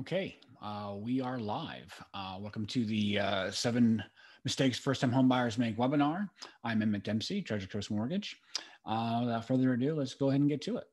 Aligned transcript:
Okay, 0.00 0.36
uh, 0.60 0.94
we 0.98 1.22
are 1.22 1.38
live. 1.38 1.90
Uh, 2.12 2.36
welcome 2.38 2.66
to 2.66 2.84
the 2.84 3.18
uh, 3.18 3.50
seven 3.50 4.04
mistakes 4.44 4.78
first 4.78 5.00
time 5.00 5.10
homebuyers 5.10 5.56
make 5.56 5.78
webinar. 5.78 6.28
I'm 6.62 6.82
Emmett 6.82 7.02
Dempsey, 7.02 7.40
Treasure 7.40 7.66
Coast 7.66 7.90
Mortgage. 7.90 8.36
Uh, 8.84 9.20
without 9.24 9.48
further 9.48 9.72
ado, 9.72 9.94
let's 9.94 10.12
go 10.12 10.28
ahead 10.28 10.42
and 10.42 10.50
get 10.50 10.60
to 10.62 10.76
it. 10.76 10.84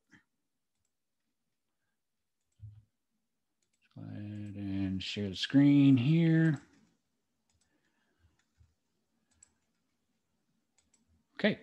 Go 3.97 4.04
ahead 4.10 4.55
and 4.55 5.04
share 5.04 5.27
the 5.27 5.35
screen 5.35 5.97
here. 5.97 6.61
Okay. 11.38 11.59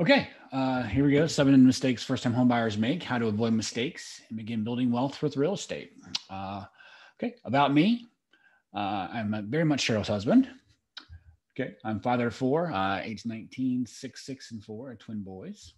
Okay, 0.00 0.30
uh, 0.52 0.82
here 0.82 1.04
we 1.04 1.12
go. 1.12 1.26
Seven 1.26 1.66
mistakes 1.66 2.02
first 2.02 2.22
time 2.22 2.34
homebuyers 2.34 2.78
make, 2.78 3.02
how 3.02 3.18
to 3.18 3.26
avoid 3.26 3.52
mistakes 3.52 4.22
and 4.28 4.38
begin 4.38 4.64
building 4.64 4.90
wealth 4.90 5.22
with 5.22 5.36
real 5.36 5.54
estate. 5.54 5.92
Uh, 6.30 6.64
okay, 7.18 7.34
about 7.44 7.74
me. 7.74 8.06
Uh, 8.74 9.08
I'm 9.12 9.46
very 9.50 9.64
much 9.64 9.86
Cheryl's 9.86 10.08
husband. 10.08 10.48
Okay, 11.58 11.74
I'm 11.84 12.00
father 12.00 12.28
of 12.28 12.34
four, 12.34 12.72
uh, 12.72 13.00
age 13.02 13.26
19, 13.26 13.84
six, 13.84 14.24
six, 14.24 14.52
and 14.52 14.62
four, 14.62 14.94
twin 14.94 15.22
boys. 15.22 15.74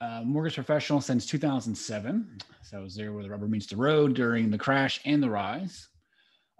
Uh, 0.00 0.22
mortgage 0.24 0.54
professional 0.54 1.00
since 1.00 1.26
2007. 1.26 2.38
So 2.62 2.78
I 2.78 2.80
was 2.80 2.94
there 2.94 3.12
where 3.12 3.22
the 3.22 3.30
rubber 3.30 3.48
meets 3.48 3.66
the 3.66 3.76
road 3.76 4.14
during 4.14 4.50
the 4.50 4.58
crash 4.58 5.00
and 5.04 5.22
the 5.22 5.30
rise. 5.30 5.88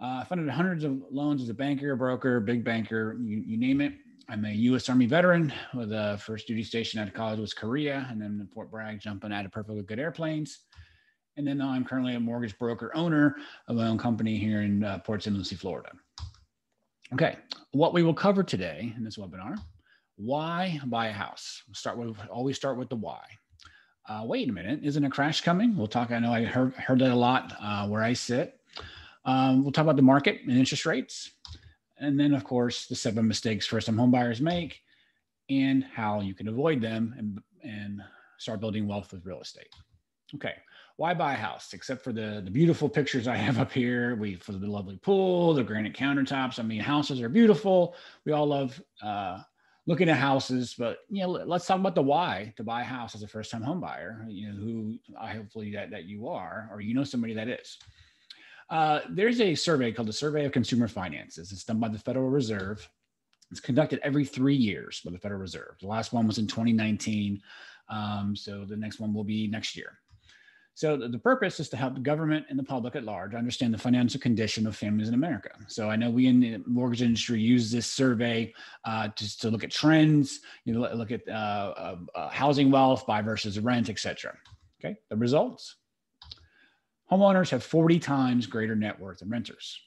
Uh, 0.00 0.20
I 0.22 0.24
funded 0.28 0.48
hundreds 0.48 0.84
of 0.84 1.02
loans 1.10 1.42
as 1.42 1.48
a 1.48 1.54
banker, 1.54 1.94
broker, 1.96 2.40
big 2.40 2.64
banker, 2.64 3.16
you, 3.20 3.42
you 3.44 3.58
name 3.58 3.80
it. 3.80 3.92
I'm 4.30 4.44
a 4.44 4.50
U.S. 4.50 4.90
Army 4.90 5.06
veteran 5.06 5.50
with 5.72 5.90
a 5.90 6.20
first 6.22 6.46
duty 6.46 6.62
station 6.62 7.00
out 7.00 7.08
of 7.08 7.14
college 7.14 7.40
was 7.40 7.54
Korea, 7.54 8.06
and 8.10 8.20
then 8.20 8.38
in 8.38 8.46
Fort 8.48 8.70
Bragg, 8.70 9.00
jumping 9.00 9.32
out 9.32 9.46
of 9.46 9.52
perfectly 9.52 9.80
good 9.82 9.98
airplanes. 9.98 10.58
And 11.38 11.46
then 11.46 11.62
I'm 11.62 11.82
currently 11.82 12.14
a 12.14 12.20
mortgage 12.20 12.58
broker 12.58 12.94
owner 12.94 13.36
of 13.68 13.76
my 13.76 13.86
own 13.86 13.96
company 13.96 14.36
here 14.36 14.60
in 14.60 14.84
uh, 14.84 14.98
Port 14.98 15.22
St. 15.22 15.34
Lucie, 15.34 15.56
Florida. 15.56 15.92
Okay, 17.14 17.38
what 17.72 17.94
we 17.94 18.02
will 18.02 18.12
cover 18.12 18.42
today 18.42 18.92
in 18.98 19.02
this 19.02 19.16
webinar: 19.16 19.56
why 20.16 20.78
buy 20.84 21.06
a 21.06 21.12
house. 21.12 21.62
We'll 21.66 21.74
start 21.74 21.96
with 21.96 22.14
always 22.28 22.56
start 22.56 22.76
with 22.76 22.90
the 22.90 22.96
why. 22.96 23.22
Uh, 24.06 24.24
wait 24.26 24.50
a 24.50 24.52
minute, 24.52 24.80
isn't 24.82 25.04
a 25.04 25.08
crash 25.08 25.40
coming? 25.40 25.74
We'll 25.74 25.86
talk. 25.86 26.10
I 26.10 26.18
know 26.18 26.34
I 26.34 26.44
heard 26.44 26.74
heard 26.74 26.98
that 26.98 27.12
a 27.12 27.16
lot 27.16 27.54
uh, 27.62 27.88
where 27.88 28.02
I 28.02 28.12
sit. 28.12 28.60
Um, 29.24 29.62
we'll 29.62 29.72
talk 29.72 29.84
about 29.84 29.96
the 29.96 30.02
market 30.02 30.42
and 30.42 30.58
interest 30.58 30.84
rates. 30.84 31.30
And 32.00 32.18
then, 32.18 32.34
of 32.34 32.44
course, 32.44 32.86
the 32.86 32.94
seven 32.94 33.26
mistakes 33.26 33.66
first 33.66 33.86
time 33.86 33.96
homebuyers 33.96 34.40
make 34.40 34.80
and 35.50 35.84
how 35.84 36.20
you 36.20 36.34
can 36.34 36.48
avoid 36.48 36.80
them 36.80 37.14
and, 37.18 37.40
and 37.62 38.00
start 38.38 38.60
building 38.60 38.86
wealth 38.86 39.12
with 39.12 39.24
real 39.24 39.40
estate. 39.40 39.68
Okay, 40.34 40.54
why 40.96 41.14
buy 41.14 41.32
a 41.32 41.36
house 41.36 41.72
except 41.72 42.04
for 42.04 42.12
the, 42.12 42.42
the 42.44 42.50
beautiful 42.50 42.88
pictures 42.88 43.26
I 43.26 43.36
have 43.36 43.58
up 43.58 43.72
here? 43.72 44.14
We 44.16 44.34
for 44.36 44.52
the 44.52 44.66
lovely 44.66 44.96
pool, 44.96 45.54
the 45.54 45.64
granite 45.64 45.94
countertops. 45.94 46.58
I 46.58 46.62
mean, 46.62 46.80
houses 46.80 47.22
are 47.22 47.28
beautiful. 47.28 47.94
We 48.24 48.32
all 48.32 48.46
love 48.46 48.80
uh, 49.02 49.40
looking 49.86 50.10
at 50.10 50.18
houses, 50.18 50.74
but 50.78 50.98
you 51.08 51.22
know, 51.22 51.30
let's 51.30 51.66
talk 51.66 51.80
about 51.80 51.94
the 51.94 52.02
why 52.02 52.52
to 52.56 52.64
buy 52.64 52.82
a 52.82 52.84
house 52.84 53.14
as 53.14 53.22
a 53.22 53.28
first 53.28 53.50
time 53.50 53.62
home 53.62 53.80
buyer. 53.80 54.26
You 54.28 54.52
know, 54.52 54.56
who 54.56 54.98
I 55.18 55.30
hopefully 55.30 55.72
that 55.72 55.90
that 55.90 56.04
you 56.04 56.28
are, 56.28 56.68
or 56.70 56.80
you 56.80 56.94
know 56.94 57.04
somebody 57.04 57.32
that 57.34 57.48
is. 57.48 57.78
Uh, 58.70 59.00
there's 59.08 59.40
a 59.40 59.54
survey 59.54 59.92
called 59.92 60.08
the 60.08 60.12
Survey 60.12 60.44
of 60.44 60.52
Consumer 60.52 60.88
Finances. 60.88 61.52
It's 61.52 61.64
done 61.64 61.80
by 61.80 61.88
the 61.88 61.98
Federal 61.98 62.28
Reserve. 62.28 62.88
It's 63.50 63.60
conducted 63.60 64.00
every 64.02 64.26
three 64.26 64.54
years 64.54 65.00
by 65.04 65.10
the 65.10 65.18
Federal 65.18 65.40
Reserve. 65.40 65.76
The 65.80 65.86
last 65.86 66.12
one 66.12 66.26
was 66.26 66.38
in 66.38 66.46
2019. 66.46 67.40
Um, 67.88 68.36
so 68.36 68.66
the 68.66 68.76
next 68.76 69.00
one 69.00 69.14
will 69.14 69.24
be 69.24 69.46
next 69.46 69.74
year. 69.74 69.98
So 70.74 70.96
the, 70.96 71.18
purpose 71.18 71.58
is 71.58 71.68
to 71.70 71.76
help 71.76 71.94
the 71.94 72.00
government 72.00 72.46
and 72.48 72.56
the 72.56 72.62
public 72.62 72.94
at 72.94 73.02
large 73.02 73.34
understand 73.34 73.74
the 73.74 73.78
financial 73.78 74.20
condition 74.20 74.64
of 74.64 74.76
families 74.76 75.08
in 75.08 75.14
America. 75.14 75.50
So 75.66 75.90
I 75.90 75.96
know 75.96 76.08
we 76.08 76.28
in 76.28 76.38
the 76.38 76.62
mortgage 76.66 77.02
industry 77.02 77.40
use 77.40 77.72
this 77.72 77.88
survey 77.88 78.54
uh, 78.84 79.08
to, 79.08 79.38
to 79.38 79.50
look 79.50 79.64
at 79.64 79.72
trends, 79.72 80.38
you 80.64 80.74
know, 80.74 80.88
look 80.94 81.10
at 81.10 81.26
uh, 81.28 81.96
uh, 82.14 82.28
housing 82.28 82.70
wealth, 82.70 83.08
buy 83.08 83.22
versus 83.22 83.58
rent, 83.58 83.90
etc. 83.90 84.36
Okay, 84.80 84.96
the 85.08 85.16
results 85.16 85.77
Homeowners 87.10 87.50
have 87.50 87.62
40 87.62 87.98
times 87.98 88.46
greater 88.46 88.76
net 88.76 88.98
worth 88.98 89.20
than 89.20 89.30
renters. 89.30 89.80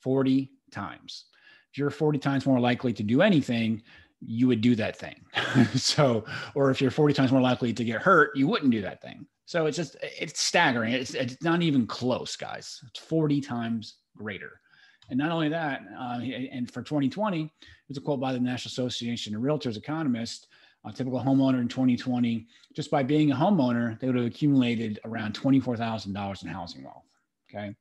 40 0.00 0.50
times. 0.70 1.26
If 1.72 1.78
you're 1.78 1.90
40 1.90 2.18
times 2.18 2.46
more 2.46 2.60
likely 2.60 2.92
to 2.94 3.02
do 3.02 3.22
anything, 3.22 3.82
you 4.20 4.46
would 4.48 4.60
do 4.60 4.74
that 4.76 4.96
thing. 4.96 5.24
so, 5.74 6.24
or 6.54 6.70
if 6.70 6.80
you're 6.80 6.90
40 6.90 7.14
times 7.14 7.32
more 7.32 7.40
likely 7.40 7.72
to 7.72 7.84
get 7.84 8.02
hurt, 8.02 8.36
you 8.36 8.46
wouldn't 8.48 8.72
do 8.72 8.82
that 8.82 9.02
thing. 9.02 9.26
So 9.44 9.66
it's 9.66 9.76
just, 9.76 9.96
it's 10.02 10.40
staggering. 10.40 10.92
It's, 10.92 11.14
it's 11.14 11.42
not 11.42 11.62
even 11.62 11.86
close, 11.86 12.34
guys. 12.36 12.80
It's 12.88 12.98
40 13.00 13.40
times 13.40 13.96
greater. 14.16 14.60
And 15.08 15.18
not 15.18 15.30
only 15.30 15.48
that, 15.50 15.82
uh, 15.96 16.18
and 16.20 16.70
for 16.70 16.82
2020, 16.82 17.52
it's 17.88 17.98
a 17.98 18.00
quote 18.00 18.20
by 18.20 18.32
the 18.32 18.40
National 18.40 18.70
Association 18.70 19.36
of 19.36 19.42
Realtors 19.42 19.76
economist 19.76 20.48
a 20.86 20.92
typical 20.92 21.20
homeowner 21.20 21.60
in 21.60 21.68
2020, 21.68 22.46
just 22.74 22.90
by 22.90 23.02
being 23.02 23.32
a 23.32 23.36
homeowner, 23.36 23.98
they 23.98 24.06
would 24.06 24.16
have 24.16 24.26
accumulated 24.26 25.00
around 25.04 25.34
$24,000 25.34 26.42
in 26.42 26.48
housing 26.48 26.84
wealth. 26.84 27.04
Okay. 27.50 27.66
And 27.66 27.76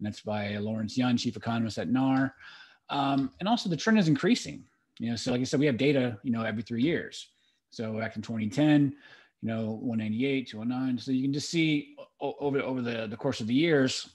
that's 0.00 0.20
by 0.20 0.56
Lawrence 0.58 0.96
Yun, 0.96 1.16
chief 1.16 1.36
economist 1.36 1.78
at 1.78 1.88
NAR. 1.88 2.34
Um, 2.90 3.30
and 3.40 3.48
also 3.48 3.68
the 3.68 3.76
trend 3.76 3.98
is 3.98 4.08
increasing. 4.08 4.64
You 4.98 5.10
know, 5.10 5.16
so 5.16 5.32
like 5.32 5.40
I 5.40 5.44
said, 5.44 5.60
we 5.60 5.66
have 5.66 5.78
data, 5.78 6.18
you 6.22 6.32
know, 6.32 6.42
every 6.42 6.62
three 6.62 6.82
years. 6.82 7.28
So 7.70 7.98
back 7.98 8.16
in 8.16 8.22
2010, 8.22 8.94
you 9.42 9.48
know, 9.48 9.78
198, 9.82 10.48
209. 10.48 10.98
So 10.98 11.12
you 11.12 11.22
can 11.22 11.32
just 11.32 11.48
see 11.48 11.96
over, 12.20 12.60
over 12.60 12.82
the, 12.82 13.06
the 13.06 13.16
course 13.16 13.40
of 13.40 13.46
the 13.46 13.54
years, 13.54 14.10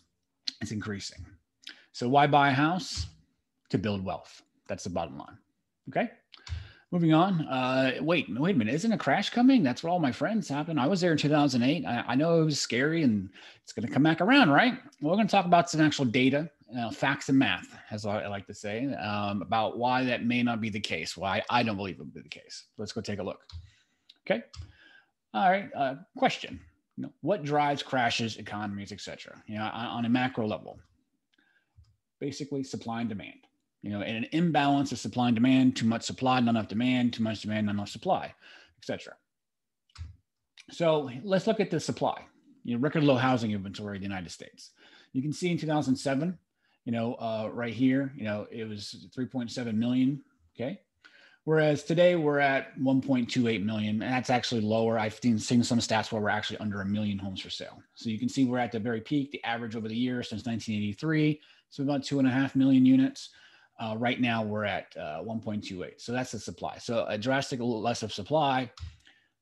it's 0.61 0.71
increasing. 0.71 1.25
So 1.93 2.07
why 2.09 2.27
buy 2.27 2.49
a 2.49 2.53
house? 2.53 3.07
To 3.69 3.79
build 3.79 4.05
wealth. 4.05 4.43
That's 4.67 4.83
the 4.83 4.91
bottom 4.91 5.17
line. 5.17 5.37
Okay. 5.89 6.11
Moving 6.95 7.13
on. 7.13 7.41
Uh, 7.47 7.91
wait, 7.99 8.25
wait 8.29 8.55
a 8.55 8.57
minute. 8.57 8.73
Isn't 8.73 8.93
a 8.93 8.97
crash 8.97 9.29
coming? 9.29 9.63
That's 9.63 9.83
what 9.83 9.91
all 9.91 9.99
my 9.99 10.13
friends 10.13 10.47
happened. 10.47 10.79
I 10.79 10.87
was 10.87 11.01
there 11.01 11.11
in 11.11 11.17
2008. 11.17 11.85
I, 11.85 12.05
I 12.07 12.15
know 12.15 12.41
it 12.41 12.45
was 12.45 12.57
scary 12.57 13.03
and 13.03 13.29
it's 13.61 13.73
going 13.73 13.85
to 13.85 13.93
come 13.93 14.01
back 14.01 14.21
around, 14.21 14.49
right? 14.49 14.79
Well, 15.01 15.11
we're 15.11 15.17
going 15.17 15.27
to 15.27 15.31
talk 15.31 15.45
about 15.45 15.69
some 15.69 15.81
actual 15.81 16.05
data, 16.05 16.49
uh, 16.79 16.89
facts 16.91 17.27
and 17.27 17.37
math, 17.37 17.67
as 17.91 18.05
I 18.05 18.25
like 18.27 18.47
to 18.47 18.53
say, 18.53 18.85
um, 18.93 19.41
about 19.41 19.77
why 19.77 20.05
that 20.05 20.23
may 20.23 20.41
not 20.41 20.61
be 20.61 20.69
the 20.69 20.79
case. 20.79 21.17
Why 21.17 21.43
I 21.49 21.63
don't 21.63 21.75
believe 21.75 21.95
it 21.95 21.99
will 21.99 22.05
be 22.05 22.21
the 22.21 22.29
case. 22.29 22.67
Let's 22.77 22.93
go 22.93 23.01
take 23.01 23.19
a 23.19 23.23
look. 23.23 23.41
Okay. 24.25 24.45
All 25.33 25.51
right. 25.51 25.69
Uh, 25.75 25.95
question. 26.17 26.61
You 26.95 27.03
know, 27.03 27.13
what 27.19 27.43
drives 27.43 27.83
crashes, 27.83 28.37
economies, 28.37 28.93
etc. 28.93 29.43
You 29.47 29.57
know, 29.57 29.65
on, 29.65 29.85
on 29.85 30.05
a 30.05 30.09
macro 30.09 30.47
level, 30.47 30.79
basically 32.21 32.63
supply 32.63 33.01
and 33.01 33.09
demand 33.09 33.39
you 33.85 33.91
know, 33.91 34.01
an 34.01 34.25
imbalance 34.31 34.91
of 34.91 34.97
supply 34.97 35.27
and 35.27 35.35
demand, 35.35 35.75
too 35.75 35.85
much 35.85 36.01
supply, 36.01 36.39
not 36.39 36.49
enough 36.49 36.67
demand, 36.67 37.13
too 37.13 37.21
much 37.21 37.43
demand, 37.43 37.67
not 37.67 37.73
enough 37.73 37.89
supply, 37.89 38.33
etc. 38.79 39.13
So 40.71 41.11
let's 41.23 41.45
look 41.45 41.59
at 41.59 41.69
the 41.69 41.79
supply. 41.79 42.19
You 42.63 42.73
know, 42.73 42.81
record 42.81 43.03
low 43.03 43.15
housing 43.15 43.51
inventory 43.51 43.97
in 43.97 44.01
the 44.01 44.07
United 44.07 44.31
States. 44.31 44.71
You 45.13 45.21
can 45.21 45.31
see 45.31 45.51
in 45.51 45.59
2007, 45.59 46.35
you 46.85 46.91
know, 46.91 47.13
uh, 47.13 47.51
right 47.53 47.75
here, 47.75 48.11
you 48.17 48.23
know, 48.23 48.47
it 48.49 48.67
was 48.67 49.07
3.7 49.15 49.75
million. 49.75 50.19
Okay. 50.55 50.81
Whereas 51.43 51.83
today 51.83 52.15
we're 52.15 52.39
at 52.39 52.75
1.28 52.79 53.63
million, 53.63 54.01
and 54.01 54.11
that's 54.11 54.31
actually 54.31 54.61
lower. 54.61 54.97
I've 54.97 55.13
seen, 55.13 55.37
seen 55.37 55.63
some 55.63 55.77
stats 55.77 56.11
where 56.11 56.23
we're 56.23 56.29
actually 56.29 56.57
under 56.57 56.81
a 56.81 56.85
million 56.87 57.19
homes 57.19 57.39
for 57.39 57.51
sale. 57.51 57.83
So 57.93 58.09
you 58.09 58.17
can 58.17 58.29
see 58.29 58.45
we're 58.45 58.57
at 58.57 58.71
the 58.71 58.79
very 58.79 59.01
peak, 59.01 59.31
the 59.31 59.43
average 59.43 59.75
over 59.75 59.87
the 59.87 59.95
year 59.95 60.23
since 60.23 60.43
1983. 60.43 61.39
So 61.69 61.83
about 61.83 62.03
two 62.03 62.17
and 62.17 62.27
a 62.27 62.31
half 62.31 62.55
million 62.55 62.83
units. 62.83 63.29
Uh, 63.79 63.95
right 63.97 64.21
now 64.21 64.41
we're 64.41 64.63
at 64.63 64.95
uh, 64.97 65.21
1.28. 65.21 65.93
So 65.97 66.11
that's 66.11 66.31
the 66.31 66.39
supply. 66.39 66.77
So 66.77 67.05
a 67.07 67.17
drastic 67.17 67.59
less 67.61 68.03
of 68.03 68.13
supply. 68.13 68.71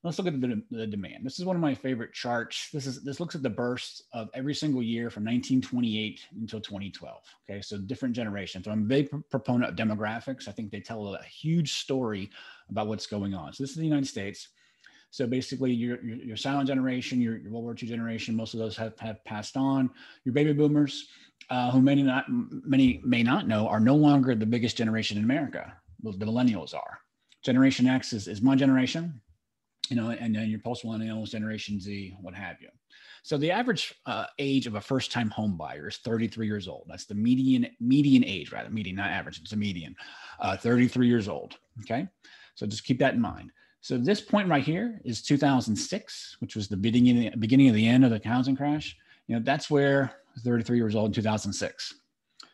Let's 0.04 0.18
look 0.18 0.28
at 0.28 0.42
the, 0.42 0.62
the, 0.70 0.86
demand. 0.86 1.26
This 1.26 1.40
is 1.40 1.46
one 1.46 1.56
of 1.56 1.62
my 1.62 1.74
favorite 1.74 2.12
charts. 2.12 2.70
This 2.74 2.86
is 2.86 3.04
this 3.04 3.22
looks 3.22 3.36
at 3.36 3.44
the 3.44 3.50
bursts 3.50 4.04
of 4.12 4.30
every 4.34 4.54
single 4.54 4.84
year 4.84 5.10
from 5.10 5.24
1928 5.24 6.20
until 6.42 6.60
2012. 6.60 7.22
Okay, 7.50 7.62
so 7.62 7.78
different 7.78 8.14
generations. 8.14 8.66
So 8.66 8.72
I'm 8.72 8.82
a 8.82 8.86
big 8.86 9.10
proponent 9.30 9.72
of 9.72 9.78
demographics. 9.78 10.50
I 10.50 10.52
think 10.52 10.72
they 10.72 10.82
tell 10.82 11.16
a 11.16 11.24
huge 11.24 11.76
story 11.76 12.32
about 12.70 12.88
what's 12.88 13.08
going 13.08 13.34
on. 13.34 13.54
So 13.54 13.64
this 13.64 13.72
is 13.72 13.78
the 13.78 13.86
United 13.86 14.08
States. 14.08 14.50
So 15.14 15.28
basically, 15.28 15.72
your, 15.72 16.04
your, 16.04 16.16
your 16.16 16.36
silent 16.36 16.68
generation, 16.68 17.22
your, 17.22 17.38
your 17.38 17.52
World 17.52 17.66
War 17.66 17.76
II 17.80 17.88
generation, 17.88 18.36
most 18.36 18.56
of 18.56 18.60
those 18.60 18.76
have, 18.78 18.98
have 18.98 19.24
passed 19.26 19.56
on. 19.56 19.92
Your 20.26 20.34
baby 20.34 20.54
boomers, 20.54 21.08
uh, 21.52 21.70
who 21.70 21.84
many 21.84 22.02
not 22.02 22.26
many 22.28 23.00
may 23.06 23.22
not 23.22 23.48
know 23.48 23.68
are 23.68 23.80
no 23.80 23.94
longer 23.94 24.34
the 24.34 24.48
biggest 24.48 24.76
generation 24.76 25.20
in 25.20 25.24
America. 25.24 25.72
The 26.02 26.26
millennials 26.26 26.74
are. 26.74 26.98
Generation 27.44 27.86
X 27.86 28.12
is, 28.12 28.28
is 28.28 28.42
my 28.42 28.56
generation, 28.56 29.22
you 29.88 29.98
know, 29.98 30.10
and 30.10 30.36
then 30.36 30.50
your 30.50 30.62
post 30.62 30.84
millennials, 30.84 31.30
Generation 31.30 31.80
Z, 31.80 32.18
what 32.20 32.34
have 32.34 32.60
you. 32.60 32.70
So 33.22 33.38
the 33.38 33.52
average 33.52 33.94
uh, 34.08 34.26
age 34.40 34.66
of 34.66 34.74
a 34.74 34.82
first-time 34.82 35.30
home 35.30 35.58
buyer 35.58 35.90
is 35.90 35.98
33 35.98 36.48
years 36.48 36.68
old. 36.68 36.88
That's 36.90 37.06
the 37.06 37.14
median 37.14 37.68
median 37.80 38.26
age, 38.26 38.52
rather 38.52 38.72
median, 38.72 38.96
not 38.96 39.12
average. 39.12 39.40
It's 39.40 39.54
a 39.54 39.58
median. 39.58 39.96
Uh, 40.40 40.58
33 40.58 41.08
years 41.08 41.28
old. 41.28 41.56
Okay, 41.82 42.08
so 42.56 42.66
just 42.66 42.84
keep 42.84 42.98
that 42.98 43.14
in 43.14 43.22
mind. 43.22 43.52
So 43.84 43.98
this 43.98 44.22
point 44.22 44.48
right 44.48 44.64
here 44.64 45.02
is 45.04 45.22
2006, 45.22 46.38
which 46.40 46.56
was 46.56 46.70
the 46.70 46.78
beginning, 46.78 47.30
beginning 47.38 47.68
of 47.68 47.76
the 47.76 47.86
end 47.86 48.06
of 48.06 48.12
the 48.12 48.22
housing 48.24 48.56
crash. 48.56 48.96
You 49.28 49.36
know, 49.36 49.42
that's 49.44 49.70
where 49.70 50.14
33 50.40 50.78
years 50.78 50.96
old 50.96 51.08
in 51.08 51.12
2006. 51.12 51.96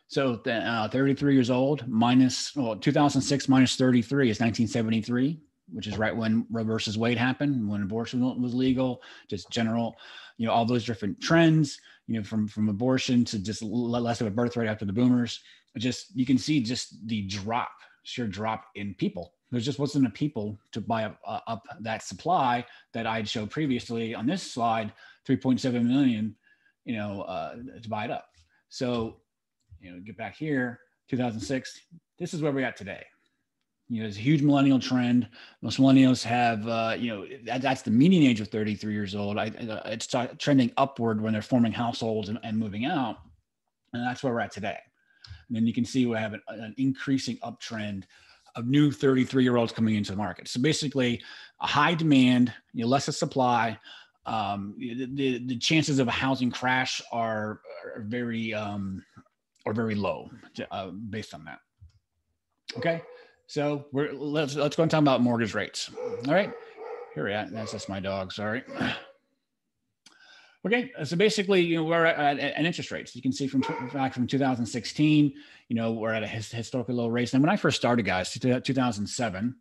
So 0.08 0.40
uh, 0.44 0.88
33 0.88 1.32
years 1.32 1.48
old 1.48 1.86
minus, 1.86 2.56
well, 2.56 2.74
2006 2.74 3.48
minus 3.48 3.76
33 3.76 4.28
is 4.28 4.40
1973, 4.40 5.40
which 5.72 5.86
is 5.86 5.96
right 5.96 6.14
when 6.14 6.46
Roe 6.50 6.64
versus 6.64 6.98
Wade 6.98 7.16
happened, 7.16 7.68
when 7.68 7.84
abortion 7.84 8.20
was 8.42 8.52
legal, 8.52 9.00
just 9.28 9.50
general, 9.50 9.96
you 10.36 10.48
know, 10.48 10.52
all 10.52 10.64
those 10.64 10.84
different 10.84 11.20
trends, 11.20 11.80
you 12.08 12.16
know, 12.16 12.24
from, 12.24 12.48
from 12.48 12.68
abortion 12.68 13.24
to 13.26 13.38
just 13.38 13.62
less 13.62 14.20
of 14.20 14.26
a 14.26 14.32
birth 14.32 14.56
rate 14.56 14.68
after 14.68 14.84
the 14.84 14.92
boomers. 14.92 15.38
Just, 15.78 16.06
you 16.12 16.26
can 16.26 16.38
see 16.38 16.60
just 16.60 17.06
the 17.06 17.22
drop, 17.28 17.70
sheer 18.02 18.26
drop 18.26 18.64
in 18.74 18.94
people 18.94 19.34
there 19.50 19.60
just 19.60 19.78
wasn't 19.78 20.06
a 20.06 20.10
people 20.10 20.58
to 20.72 20.80
buy 20.80 21.04
up, 21.04 21.18
uh, 21.26 21.40
up 21.46 21.64
that 21.80 22.02
supply 22.02 22.64
that 22.92 23.06
I'd 23.06 23.28
showed 23.28 23.50
previously 23.50 24.14
on 24.14 24.26
this 24.26 24.42
slide, 24.42 24.92
3.7 25.28 25.84
million, 25.84 26.36
you 26.84 26.96
know, 26.96 27.22
uh, 27.22 27.56
to 27.82 27.88
buy 27.88 28.04
it 28.04 28.10
up. 28.10 28.26
So, 28.68 29.16
you 29.80 29.92
know, 29.92 30.00
get 30.00 30.16
back 30.16 30.36
here, 30.36 30.80
2006, 31.08 31.80
this 32.18 32.32
is 32.32 32.42
where 32.42 32.52
we're 32.52 32.64
at 32.64 32.76
today. 32.76 33.04
You 33.88 33.98
know, 33.98 34.02
there's 34.04 34.18
a 34.18 34.20
huge 34.20 34.42
millennial 34.42 34.78
trend. 34.78 35.28
Most 35.62 35.80
millennials 35.80 36.22
have, 36.22 36.68
uh, 36.68 36.94
you 36.96 37.08
know, 37.08 37.26
that, 37.46 37.60
that's 37.60 37.82
the 37.82 37.90
median 37.90 38.22
age 38.22 38.40
of 38.40 38.46
33 38.48 38.92
years 38.92 39.16
old. 39.16 39.36
I, 39.36 39.50
it's 39.86 40.06
trending 40.38 40.70
upward 40.76 41.20
when 41.20 41.32
they're 41.32 41.42
forming 41.42 41.72
households 41.72 42.28
and, 42.28 42.38
and 42.44 42.56
moving 42.56 42.84
out. 42.84 43.16
And 43.92 44.06
that's 44.06 44.22
where 44.22 44.32
we're 44.32 44.40
at 44.40 44.52
today. 44.52 44.78
And 45.48 45.56
then 45.56 45.66
you 45.66 45.72
can 45.72 45.84
see 45.84 46.06
we 46.06 46.16
have 46.16 46.34
an, 46.34 46.42
an 46.46 46.74
increasing 46.78 47.38
uptrend 47.38 48.04
of 48.56 48.66
new 48.66 48.90
33 48.90 49.42
year 49.42 49.56
olds 49.56 49.72
coming 49.72 49.94
into 49.94 50.12
the 50.12 50.16
market. 50.16 50.48
So 50.48 50.60
basically, 50.60 51.22
a 51.60 51.66
high 51.66 51.94
demand, 51.94 52.52
you 52.72 52.86
know, 52.86 52.98
supply. 52.98 53.78
Um, 54.26 54.74
the, 54.78 55.06
the, 55.14 55.46
the 55.46 55.58
chances 55.58 55.98
of 55.98 56.08
a 56.08 56.12
housing 56.12 56.50
crash 56.50 57.00
are, 57.10 57.60
are 57.96 58.04
very 58.06 58.54
um, 58.54 59.02
are 59.66 59.72
very 59.72 59.94
low 59.94 60.30
uh, 60.70 60.88
based 60.88 61.34
on 61.34 61.44
that. 61.44 61.58
Okay, 62.76 63.02
so 63.46 63.86
we're 63.92 64.12
let's 64.12 64.54
let's 64.54 64.76
go 64.76 64.82
and 64.82 64.90
talk 64.90 65.00
about 65.00 65.22
mortgage 65.22 65.54
rates. 65.54 65.90
All 66.26 66.34
right, 66.34 66.52
here 67.14 67.24
we 67.24 67.32
are. 67.32 67.48
That's 67.50 67.72
just 67.72 67.88
my 67.88 68.00
dog. 68.00 68.32
Sorry. 68.32 68.62
Okay, 70.66 70.92
so 71.04 71.16
basically, 71.16 71.62
you 71.62 71.76
know, 71.76 71.84
we're 71.84 72.04
at, 72.04 72.38
at, 72.38 72.64
interest 72.64 72.90
rates. 72.90 73.16
You 73.16 73.22
can 73.22 73.32
see 73.32 73.46
from 73.46 73.62
back 73.94 74.12
from 74.12 74.26
2016, 74.26 75.32
you 75.68 75.76
know, 75.76 75.92
we're 75.92 76.12
at 76.12 76.22
a 76.22 76.26
his, 76.26 76.50
historically 76.50 76.94
low 76.94 77.08
rates. 77.08 77.32
And 77.32 77.42
when 77.42 77.48
I 77.48 77.56
first 77.56 77.78
started, 77.78 78.04
guys, 78.04 78.30
2007, 78.30 79.54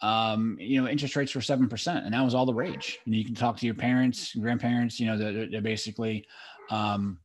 um, 0.00 0.56
you 0.58 0.80
know, 0.80 0.88
interest 0.88 1.16
rates 1.16 1.34
were 1.34 1.42
seven 1.42 1.68
percent, 1.68 2.06
and 2.06 2.14
that 2.14 2.24
was 2.24 2.34
all 2.34 2.46
the 2.46 2.54
rage. 2.54 2.98
And 3.04 3.14
you 3.14 3.26
can 3.26 3.34
talk 3.34 3.58
to 3.58 3.66
your 3.66 3.74
parents, 3.74 4.34
grandparents. 4.34 4.98
You 4.98 5.08
know, 5.08 5.18
they're, 5.18 5.50
they're 5.50 5.60
basically, 5.60 6.26
um, 6.70 7.18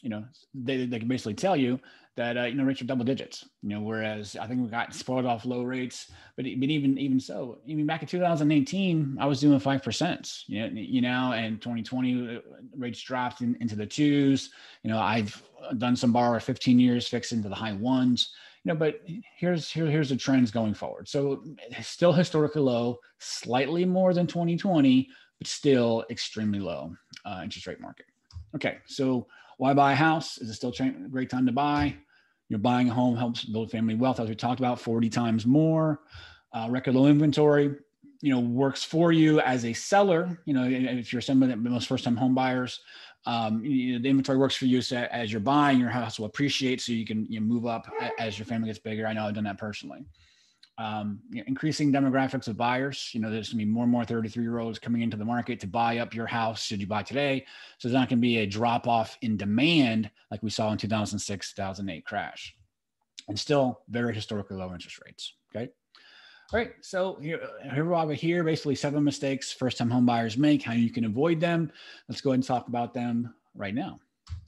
you 0.00 0.10
know, 0.10 0.24
they 0.54 0.86
they 0.86 0.98
can 1.00 1.08
basically 1.08 1.34
tell 1.34 1.56
you 1.56 1.80
that 2.16 2.36
uh, 2.36 2.44
you 2.44 2.54
know 2.54 2.64
rates 2.64 2.80
are 2.80 2.86
double 2.86 3.04
digits. 3.04 3.48
You 3.62 3.70
know, 3.70 3.80
whereas 3.80 4.36
I 4.36 4.46
think 4.46 4.60
we 4.60 4.68
got 4.68 4.94
spoiled 4.94 5.26
off 5.26 5.44
low 5.44 5.62
rates, 5.62 6.10
but 6.36 6.44
but 6.44 6.68
even 6.68 6.98
even 6.98 7.18
so, 7.18 7.58
I 7.68 7.74
mean, 7.74 7.86
back 7.86 8.02
in 8.02 8.08
2018, 8.08 9.16
I 9.20 9.26
was 9.26 9.40
doing 9.40 9.58
five 9.58 9.82
percent. 9.82 10.44
You 10.46 10.68
know, 10.68 10.80
you 10.80 11.00
know, 11.00 11.32
and 11.32 11.60
2020 11.60 12.36
uh, 12.36 12.40
rates 12.76 13.00
dropped 13.02 13.40
in, 13.40 13.56
into 13.60 13.76
the 13.76 13.86
twos. 13.86 14.50
You 14.82 14.90
know, 14.90 14.98
I've 14.98 15.42
done 15.78 15.96
some 15.96 16.12
borrow 16.12 16.38
15 16.38 16.78
years, 16.78 17.08
fixed 17.08 17.32
into 17.32 17.48
the 17.48 17.54
high 17.54 17.72
ones. 17.72 18.32
You 18.64 18.72
know, 18.72 18.78
but 18.78 19.02
here's 19.36 19.70
here, 19.70 19.86
here's 19.86 20.08
the 20.08 20.16
trends 20.16 20.50
going 20.50 20.74
forward. 20.74 21.08
So 21.08 21.44
still 21.82 22.12
historically 22.12 22.62
low, 22.62 22.98
slightly 23.18 23.84
more 23.84 24.14
than 24.14 24.26
2020, 24.26 25.08
but 25.38 25.46
still 25.46 26.04
extremely 26.10 26.60
low 26.60 26.94
uh, 27.24 27.40
interest 27.42 27.66
rate 27.66 27.80
market. 27.80 28.06
Okay, 28.54 28.78
so 28.86 29.26
why 29.58 29.74
buy 29.74 29.92
a 29.92 29.96
house? 29.96 30.38
Is 30.38 30.50
it 30.50 30.54
still 30.54 30.72
a 30.78 30.90
great 31.08 31.30
time 31.30 31.46
to 31.46 31.52
buy? 31.52 31.96
You're 32.48 32.58
buying 32.58 32.90
a 32.90 32.94
home 32.94 33.16
helps 33.16 33.44
build 33.44 33.70
family 33.70 33.94
wealth, 33.94 34.20
as 34.20 34.28
we 34.28 34.34
talked 34.34 34.60
about, 34.60 34.80
40 34.80 35.08
times 35.08 35.46
more. 35.46 36.00
Uh, 36.52 36.68
record 36.70 36.94
low 36.94 37.06
inventory, 37.06 37.74
you 38.20 38.32
know, 38.32 38.40
works 38.40 38.84
for 38.84 39.12
you 39.12 39.40
as 39.40 39.64
a 39.64 39.72
seller. 39.72 40.38
You 40.44 40.54
know, 40.54 40.64
if 40.68 41.12
you're 41.12 41.22
some 41.22 41.42
of 41.42 41.48
the 41.48 41.56
most 41.56 41.88
first-time 41.88 42.16
home 42.16 42.34
buyers, 42.34 42.80
um, 43.26 43.64
you 43.64 43.94
know, 43.94 44.02
the 44.02 44.08
inventory 44.08 44.38
works 44.38 44.54
for 44.54 44.66
you 44.66 44.82
so 44.82 44.98
as 45.10 45.32
you're 45.32 45.40
buying. 45.40 45.80
Your 45.80 45.88
house 45.88 46.18
will 46.18 46.26
appreciate, 46.26 46.80
so 46.80 46.92
you 46.92 47.06
can 47.06 47.26
you 47.30 47.40
know, 47.40 47.46
move 47.46 47.66
up 47.66 47.90
as 48.18 48.38
your 48.38 48.46
family 48.46 48.68
gets 48.68 48.78
bigger. 48.78 49.06
I 49.06 49.14
know 49.14 49.26
I've 49.26 49.34
done 49.34 49.44
that 49.44 49.58
personally 49.58 50.04
um, 50.78 51.20
you 51.30 51.38
know, 51.38 51.44
increasing 51.46 51.92
demographics 51.92 52.48
of 52.48 52.56
buyers. 52.56 53.10
You 53.12 53.20
know, 53.20 53.30
there's 53.30 53.50
going 53.50 53.60
to 53.60 53.64
be 53.64 53.70
more 53.70 53.84
and 53.84 53.92
more 53.92 54.04
33 54.04 54.42
year 54.42 54.58
olds 54.58 54.78
coming 54.78 55.02
into 55.02 55.16
the 55.16 55.24
market 55.24 55.60
to 55.60 55.66
buy 55.66 55.98
up 55.98 56.14
your 56.14 56.26
house. 56.26 56.64
Should 56.64 56.80
you 56.80 56.86
buy 56.86 57.02
today? 57.02 57.44
So 57.78 57.88
there's 57.88 57.98
not 57.98 58.08
going 58.08 58.18
to 58.18 58.22
be 58.22 58.38
a 58.38 58.46
drop 58.46 58.88
off 58.88 59.16
in 59.22 59.36
demand 59.36 60.10
like 60.30 60.42
we 60.42 60.50
saw 60.50 60.72
in 60.72 60.78
2006, 60.78 61.54
2008 61.54 62.04
crash, 62.04 62.56
and 63.28 63.38
still 63.38 63.82
very 63.88 64.14
historically 64.14 64.56
low 64.56 64.72
interest 64.72 65.00
rates. 65.04 65.34
Okay. 65.54 65.70
All 66.52 66.58
right. 66.58 66.72
So 66.80 67.18
here, 67.22 67.40
here 67.72 67.84
we 67.84 67.94
are 67.94 68.12
here, 68.12 68.42
basically 68.42 68.74
seven 68.74 69.04
mistakes 69.04 69.52
first 69.52 69.78
time 69.78 69.90
home 69.90 70.06
buyers 70.06 70.36
make, 70.36 70.62
how 70.62 70.72
you 70.72 70.90
can 70.90 71.04
avoid 71.04 71.40
them. 71.40 71.70
Let's 72.08 72.20
go 72.20 72.30
ahead 72.30 72.38
and 72.38 72.44
talk 72.44 72.68
about 72.68 72.92
them 72.94 73.32
right 73.54 73.74
now. 73.74 74.00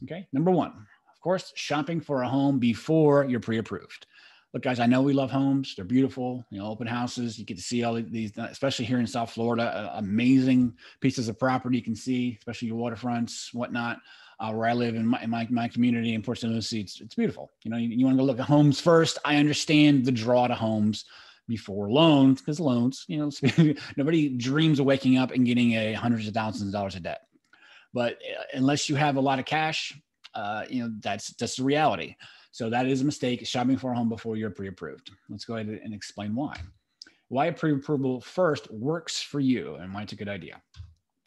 Okay. 0.03 0.27
Number 0.33 0.51
one, 0.51 0.71
of 0.71 1.21
course, 1.21 1.53
shopping 1.55 2.01
for 2.01 2.23
a 2.23 2.29
home 2.29 2.59
before 2.59 3.25
you're 3.25 3.41
pre 3.41 3.59
approved 3.59 4.07
look, 4.57 4.63
guys, 4.63 4.81
I 4.81 4.87
know 4.87 5.03
we 5.03 5.13
love 5.13 5.31
homes. 5.31 5.75
They're 5.77 5.85
beautiful, 5.85 6.43
you 6.49 6.59
know, 6.59 6.67
open 6.67 6.87
houses. 6.87 7.39
You 7.39 7.45
get 7.45 7.59
to 7.59 7.63
see 7.63 7.85
all 7.85 7.93
these, 7.93 8.33
especially 8.39 8.87
here 8.87 8.99
in 8.99 9.07
South 9.07 9.31
Florida, 9.31 9.65
uh, 9.65 9.99
amazing 9.99 10.73
pieces 11.01 11.29
of 11.29 11.39
property 11.39 11.77
you 11.77 11.83
can 11.83 11.95
see, 11.95 12.39
especially 12.39 12.69
your 12.69 12.79
waterfronts, 12.79 13.53
whatnot. 13.53 13.99
Uh, 14.41 14.53
where 14.53 14.67
I 14.67 14.73
live 14.73 14.95
in 14.95 15.07
my, 15.07 15.23
in 15.23 15.29
my, 15.29 15.47
my 15.51 15.69
community 15.69 16.15
in 16.15 16.23
Port 16.23 16.39
St. 16.39 16.51
Lucie, 16.51 16.81
it's, 16.81 17.03
it's 17.03 17.15
beautiful. 17.15 17.51
You 17.65 17.71
know, 17.71 17.77
you, 17.77 17.89
you 17.89 18.05
want 18.07 18.17
to 18.17 18.23
go 18.23 18.25
look 18.25 18.39
at 18.39 18.47
homes 18.47 18.81
first. 18.81 19.19
I 19.27 19.37
understand 19.37 20.07
the 20.07 20.13
draw 20.13 20.47
to 20.47 20.55
homes 20.55 21.05
before 21.49 21.91
loans 21.91 22.41
because 22.41 22.59
loans, 22.59 23.05
you 23.09 23.19
know, 23.19 23.75
nobody 23.97 24.31
dreams 24.31 24.81
of 24.81 24.87
waking 24.87 25.19
up 25.19 25.33
and 25.33 25.45
getting 25.45 25.73
a 25.73 25.93
hundreds 25.93 26.29
of 26.29 26.35
thousands 26.35 26.69
of 26.69 26.73
dollars 26.73 26.97
of 26.97 27.03
debt. 27.03 27.23
But 27.93 28.15
uh, 28.15 28.43
unless 28.55 28.89
you 28.89 28.97
have 28.97 29.17
a 29.17 29.21
lot 29.21 29.39
of 29.39 29.45
cash, 29.45 29.99
uh, 30.35 30.65
you 30.69 30.83
know, 30.83 30.93
that's 31.01 31.35
that's 31.35 31.57
the 31.57 31.65
reality. 31.65 32.17
So 32.57 32.71
that 32.71 32.87
is 32.87 33.03
a 33.03 33.05
mistake, 33.05 33.47
shopping 33.47 33.77
for 33.77 33.93
a 33.93 33.95
home 33.95 34.09
before 34.09 34.39
you're 34.39 34.49
pre-approved. 34.49 35.11
Let's 35.29 35.45
go 35.45 35.57
ahead 35.57 35.79
and 35.85 35.93
explain 35.93 36.35
why. 36.35 36.57
Why 37.29 37.51
pre-approval 37.51 38.23
first 38.23 38.73
works 38.73 39.21
for 39.21 39.41
you 39.41 39.75
and 39.75 39.93
why 39.93 40.05
it's 40.05 40.15
a 40.15 40.17
good 40.17 40.31
idea. 40.31 40.63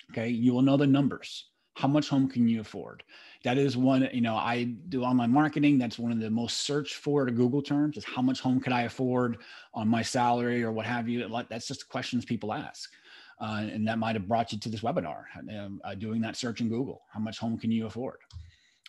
Okay, 0.10 0.30
you 0.30 0.56
will 0.56 0.64
know 0.64 0.76
the 0.76 0.88
numbers. 0.88 1.50
How 1.76 1.88
much 1.88 2.10
home 2.10 2.28
can 2.30 2.48
you 2.48 2.62
afford? 2.62 3.04
That 3.44 3.60
is 3.60 3.78
one, 3.78 4.10
you 4.12 4.22
know, 4.22 4.38
I 4.38 4.64
do 4.64 5.04
online 5.04 5.32
marketing. 5.32 5.78
That's 5.78 6.00
one 6.00 6.12
of 6.12 6.20
the 6.20 6.32
most 6.32 6.62
searched 6.62 6.96
for 6.96 7.30
Google 7.30 7.62
terms 7.62 7.96
is 7.96 8.06
how 8.06 8.24
much 8.24 8.40
home 8.40 8.60
could 8.60 8.74
I 8.74 8.82
afford 8.82 9.38
on 9.76 9.88
my 9.88 10.02
salary 10.02 10.64
or 10.64 10.72
what 10.72 10.88
have 10.88 11.08
you. 11.08 11.30
That's 11.48 11.68
just 11.68 11.90
questions 11.90 12.26
people 12.26 12.52
ask. 12.52 12.90
Uh, 13.40 13.68
and 13.72 13.88
that 13.88 14.00
might 14.00 14.16
have 14.16 14.28
brought 14.28 14.52
you 14.52 14.58
to 14.58 14.68
this 14.68 14.82
webinar, 14.82 15.26
um, 15.56 15.80
uh, 15.84 15.94
doing 15.94 16.22
that 16.22 16.38
search 16.38 16.60
in 16.60 16.70
Google. 16.70 17.04
How 17.14 17.20
much 17.20 17.38
home 17.38 17.56
can 17.60 17.72
you 17.72 17.86
afford? 17.86 18.18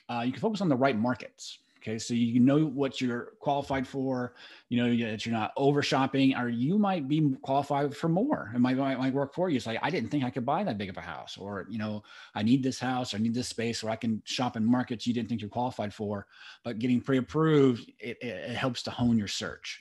Uh, 0.08 0.22
you 0.24 0.32
can 0.32 0.40
focus 0.40 0.62
on 0.62 0.70
the 0.70 0.74
right 0.76 0.98
markets. 0.98 1.58
Okay, 1.82 1.98
so 1.98 2.12
you 2.12 2.40
know 2.40 2.66
what 2.66 3.00
you're 3.00 3.32
qualified 3.40 3.88
for. 3.88 4.34
You 4.68 4.82
know 4.82 5.10
that 5.10 5.24
you're 5.24 5.34
not 5.34 5.52
over 5.56 5.82
shopping, 5.82 6.36
or 6.36 6.50
you 6.50 6.76
might 6.76 7.08
be 7.08 7.34
qualified 7.40 7.96
for 7.96 8.08
more. 8.08 8.52
It 8.54 8.58
might, 8.58 8.76
might, 8.76 8.98
might 8.98 9.14
work 9.14 9.32
for 9.34 9.48
you. 9.48 9.56
It's 9.56 9.66
like 9.66 9.78
I 9.80 9.88
didn't 9.88 10.10
think 10.10 10.22
I 10.22 10.28
could 10.28 10.44
buy 10.44 10.62
that 10.62 10.76
big 10.76 10.90
of 10.90 10.98
a 10.98 11.00
house, 11.00 11.38
or 11.38 11.66
you 11.70 11.78
know, 11.78 12.02
I 12.34 12.42
need 12.42 12.62
this 12.62 12.78
house, 12.78 13.14
I 13.14 13.18
need 13.18 13.32
this 13.32 13.48
space, 13.48 13.82
where 13.82 13.92
I 13.92 13.96
can 13.96 14.20
shop 14.26 14.56
in 14.56 14.64
markets 14.64 15.06
you 15.06 15.14
didn't 15.14 15.30
think 15.30 15.40
you're 15.40 15.48
qualified 15.48 15.94
for. 15.94 16.26
But 16.64 16.80
getting 16.80 17.00
pre-approved, 17.00 17.90
it, 17.98 18.18
it, 18.20 18.50
it 18.50 18.56
helps 18.56 18.82
to 18.82 18.90
hone 18.90 19.16
your 19.16 19.28
search. 19.28 19.80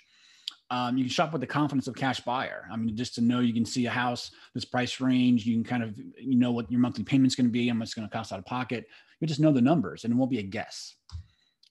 Um, 0.72 0.98
you 0.98 1.04
can 1.04 1.12
shop 1.12 1.34
with 1.34 1.42
the 1.42 1.48
confidence 1.48 1.88
of 1.88 1.96
cash 1.96 2.22
buyer. 2.22 2.70
I 2.72 2.78
mean, 2.78 2.96
just 2.96 3.16
to 3.16 3.22
know 3.22 3.40
you 3.40 3.54
can 3.54 3.66
see 3.66 3.88
a 3.88 3.92
house, 3.92 4.32
this 4.54 4.66
price 4.66 5.02
range, 5.02 5.46
you 5.46 5.56
can 5.56 5.64
kind 5.66 5.84
of 5.84 5.98
you 5.98 6.38
know 6.38 6.52
what 6.52 6.72
your 6.72 6.80
monthly 6.80 7.04
payment's 7.04 7.36
going 7.36 7.48
to 7.48 7.52
be, 7.52 7.68
how 7.68 7.74
much 7.74 7.88
it's 7.88 7.94
going 7.94 8.08
to 8.08 8.16
cost 8.16 8.32
out 8.32 8.40
of 8.40 8.46
pocket. 8.46 8.88
You 9.20 9.28
just 9.28 9.42
know 9.42 9.52
the 9.52 9.62
numbers, 9.62 10.06
and 10.06 10.14
it 10.14 10.16
won't 10.16 10.32
be 10.32 10.40
a 10.40 10.44
guess. 10.44 10.96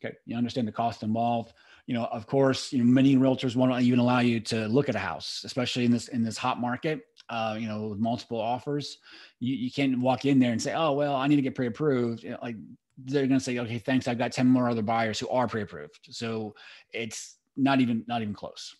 Okay, 0.05 0.14
you 0.26 0.37
understand 0.37 0.69
the 0.69 0.73
cost 0.73 1.02
involved. 1.02 1.52
You 1.87 1.95
know, 1.95 2.05
of 2.05 2.26
course, 2.26 2.73
you 2.73 2.78
know 2.78 2.85
many 2.85 3.17
realtors 3.17 3.57
won't 3.57 3.81
even 3.83 3.99
allow 3.99 4.21
you 4.21 4.40
to 4.40 4.69
look 4.69 4.88
at 4.88 4.95
a 4.95 5.00
house, 5.00 5.43
especially 5.45 5.85
in 5.85 5.90
this 5.90 6.09
in 6.09 6.23
this 6.23 6.37
hot 6.37 6.61
market. 6.61 7.00
Uh, 7.28 7.57
you 7.59 7.69
know, 7.69 7.88
with 7.88 7.99
multiple 7.99 8.40
offers, 8.40 8.99
you, 9.40 9.55
you 9.55 9.71
can't 9.71 9.99
walk 9.99 10.25
in 10.25 10.38
there 10.38 10.52
and 10.52 10.62
say, 10.62 10.75
"Oh, 10.75 10.93
well, 10.93 11.14
I 11.17 11.26
need 11.26 11.37
to 11.37 11.43
get 11.43 11.55
pre-approved." 11.55 12.23
You 12.23 12.31
know, 12.31 12.38
like 12.43 12.57
they're 12.97 13.26
going 13.26 13.40
to 13.40 13.45
say, 13.45 13.59
"Okay, 13.59 13.78
thanks. 13.78 14.07
I've 14.07 14.19
got 14.19 14.33
ten 14.33 14.47
more 14.47 14.69
other 14.69 14.83
buyers 14.83 15.19
who 15.19 15.28
are 15.31 15.49
pre-approved." 15.49 16.09
So 16.11 16.55
it's 16.93 17.37
not 17.57 17.81
even 17.81 18.05
not 18.07 18.23
even 18.23 18.35
close. 18.35 18.76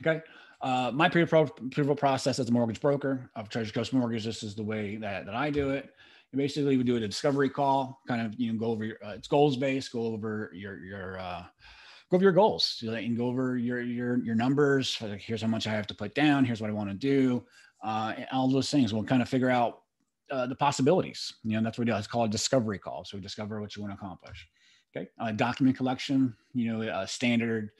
Okay. 0.00 0.22
Uh, 0.60 0.90
my 0.92 1.08
pre-approval 1.08 1.94
process 1.94 2.40
as 2.40 2.48
a 2.48 2.52
mortgage 2.52 2.80
broker 2.80 3.30
of 3.36 3.48
Treasure 3.48 3.72
Coast 3.72 3.92
Mortgage, 3.92 4.24
this 4.24 4.42
is 4.42 4.56
the 4.56 4.62
way 4.62 4.96
that, 4.96 5.24
that 5.24 5.34
I 5.34 5.50
do 5.50 5.70
it 5.70 5.94
basically 6.34 6.76
we 6.76 6.82
do 6.82 6.96
a 6.96 7.00
discovery 7.00 7.48
call, 7.48 8.00
kind 8.06 8.26
of 8.26 8.38
you 8.38 8.52
know 8.52 8.58
go 8.58 8.66
over 8.66 8.84
your 8.84 8.96
uh, 9.04 9.12
it's 9.12 9.28
goals 9.28 9.56
based, 9.56 9.92
go 9.92 10.02
over 10.06 10.50
your 10.54 10.82
your 10.84 11.18
uh, 11.18 11.44
go 12.10 12.16
over 12.16 12.22
your 12.22 12.32
goals 12.32 12.82
and 12.86 13.16
go 13.16 13.26
over 13.26 13.56
your 13.56 13.80
your 13.80 14.18
your 14.18 14.34
numbers. 14.34 14.98
Like, 15.00 15.20
here's 15.20 15.42
how 15.42 15.48
much 15.48 15.66
I 15.66 15.70
have 15.70 15.86
to 15.88 15.94
put 15.94 16.14
down. 16.14 16.44
Here's 16.44 16.60
what 16.60 16.70
I 16.70 16.74
want 16.74 16.90
to 16.90 16.94
do. 16.96 17.44
Uh, 17.82 18.14
all 18.32 18.48
those 18.48 18.70
things. 18.70 18.92
We'll 18.92 19.04
kind 19.04 19.22
of 19.22 19.28
figure 19.28 19.50
out 19.50 19.82
uh, 20.30 20.46
the 20.46 20.54
possibilities. 20.54 21.32
You 21.44 21.56
know, 21.56 21.62
that's 21.62 21.78
what 21.78 21.86
we 21.86 21.92
do. 21.92 21.96
It's 21.96 22.06
called 22.06 22.28
a 22.28 22.32
discovery 22.32 22.78
call. 22.78 23.04
So 23.04 23.16
we 23.16 23.22
discover 23.22 23.60
what 23.60 23.76
you 23.76 23.82
want 23.82 23.92
to 23.92 24.04
accomplish. 24.04 24.48
Okay. 24.96 25.08
Uh, 25.18 25.32
document 25.32 25.76
collection. 25.76 26.34
You 26.54 26.72
know, 26.72 26.88
uh, 26.88 27.06
standard 27.06 27.70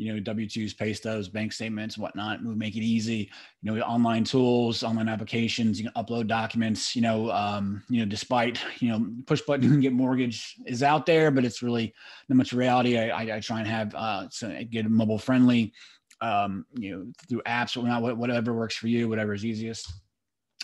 you 0.00 0.14
know, 0.14 0.18
W-2s, 0.18 0.78
pay 0.78 0.94
stubs, 0.94 1.28
bank 1.28 1.52
statements, 1.52 1.98
whatnot. 1.98 2.42
We 2.42 2.54
make 2.54 2.74
it 2.74 2.80
easy. 2.80 3.30
You 3.60 3.74
know, 3.74 3.82
online 3.82 4.24
tools, 4.24 4.82
online 4.82 5.10
applications, 5.10 5.78
you 5.78 5.90
can 5.90 6.02
upload 6.02 6.26
documents, 6.26 6.96
you 6.96 7.02
know, 7.02 7.30
um, 7.30 7.82
you 7.90 8.00
know, 8.00 8.06
despite, 8.06 8.58
you 8.78 8.88
know, 8.88 9.06
push 9.26 9.42
button 9.42 9.66
and 9.74 9.82
get 9.82 9.92
mortgage 9.92 10.56
is 10.64 10.82
out 10.82 11.04
there, 11.04 11.30
but 11.30 11.44
it's 11.44 11.62
really 11.62 11.92
not 12.30 12.36
much 12.36 12.54
reality. 12.54 12.98
I, 12.98 13.08
I, 13.10 13.36
I 13.36 13.40
try 13.40 13.58
and 13.58 13.68
have, 13.68 13.94
uh, 13.94 14.26
so 14.30 14.58
get 14.70 14.88
mobile 14.88 15.18
friendly, 15.18 15.74
um, 16.22 16.64
you 16.78 16.96
know, 16.96 17.12
through 17.28 17.42
apps 17.42 17.76
or 17.76 17.86
not, 17.86 18.16
whatever 18.16 18.54
works 18.54 18.76
for 18.76 18.88
you, 18.88 19.06
whatever 19.06 19.34
is 19.34 19.44
easiest. 19.44 19.92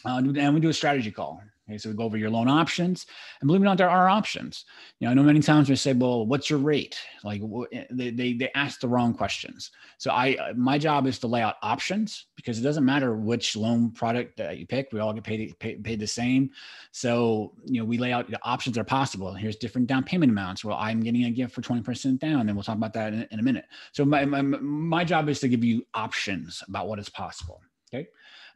Uh, 0.06 0.16
and 0.16 0.54
we 0.54 0.60
do 0.60 0.70
a 0.70 0.72
strategy 0.72 1.10
call. 1.10 1.42
Okay, 1.68 1.78
so 1.78 1.88
we 1.88 1.96
go 1.96 2.04
over 2.04 2.16
your 2.16 2.30
loan 2.30 2.46
options, 2.46 3.06
and 3.40 3.48
believe 3.48 3.60
it 3.60 3.64
or 3.64 3.66
not, 3.66 3.76
there 3.76 3.90
are 3.90 4.08
options. 4.08 4.66
You 5.00 5.06
know, 5.06 5.10
I 5.10 5.14
know 5.14 5.24
many 5.24 5.40
times 5.40 5.68
we 5.68 5.74
say, 5.74 5.92
"Well, 5.94 6.24
what's 6.24 6.48
your 6.48 6.60
rate?" 6.60 6.96
Like 7.24 7.42
eh, 7.72 7.84
they 7.90 8.10
they, 8.10 8.34
they 8.34 8.50
ask 8.54 8.78
the 8.78 8.86
wrong 8.88 9.12
questions. 9.12 9.72
So 9.98 10.12
I 10.12 10.36
uh, 10.36 10.52
my 10.54 10.78
job 10.78 11.08
is 11.08 11.18
to 11.20 11.26
lay 11.26 11.42
out 11.42 11.56
options 11.62 12.26
because 12.36 12.60
it 12.60 12.62
doesn't 12.62 12.84
matter 12.84 13.16
which 13.16 13.56
loan 13.56 13.90
product 13.90 14.36
that 14.36 14.58
you 14.58 14.66
pick, 14.66 14.90
we 14.92 15.00
all 15.00 15.12
get 15.12 15.24
paid 15.24 15.58
paid, 15.58 15.82
paid 15.82 15.98
the 15.98 16.06
same. 16.06 16.50
So 16.92 17.52
you 17.64 17.80
know, 17.80 17.84
we 17.84 17.98
lay 17.98 18.12
out 18.12 18.30
the 18.30 18.38
options 18.44 18.78
are 18.78 18.84
possible. 18.84 19.34
Here's 19.34 19.56
different 19.56 19.88
down 19.88 20.04
payment 20.04 20.30
amounts. 20.30 20.64
Well, 20.64 20.76
I'm 20.78 21.00
getting 21.00 21.24
a 21.24 21.30
gift 21.32 21.52
for 21.52 21.62
twenty 21.62 21.82
percent 21.82 22.20
down, 22.20 22.48
and 22.48 22.54
we'll 22.54 22.62
talk 22.62 22.76
about 22.76 22.92
that 22.92 23.12
in, 23.12 23.26
in 23.32 23.40
a 23.40 23.42
minute. 23.42 23.64
So 23.90 24.04
my, 24.04 24.24
my 24.24 24.40
my 24.40 25.02
job 25.02 25.28
is 25.28 25.40
to 25.40 25.48
give 25.48 25.64
you 25.64 25.84
options 25.94 26.62
about 26.68 26.86
what 26.86 27.00
is 27.00 27.08
possible. 27.08 27.60
Okay 27.92 28.06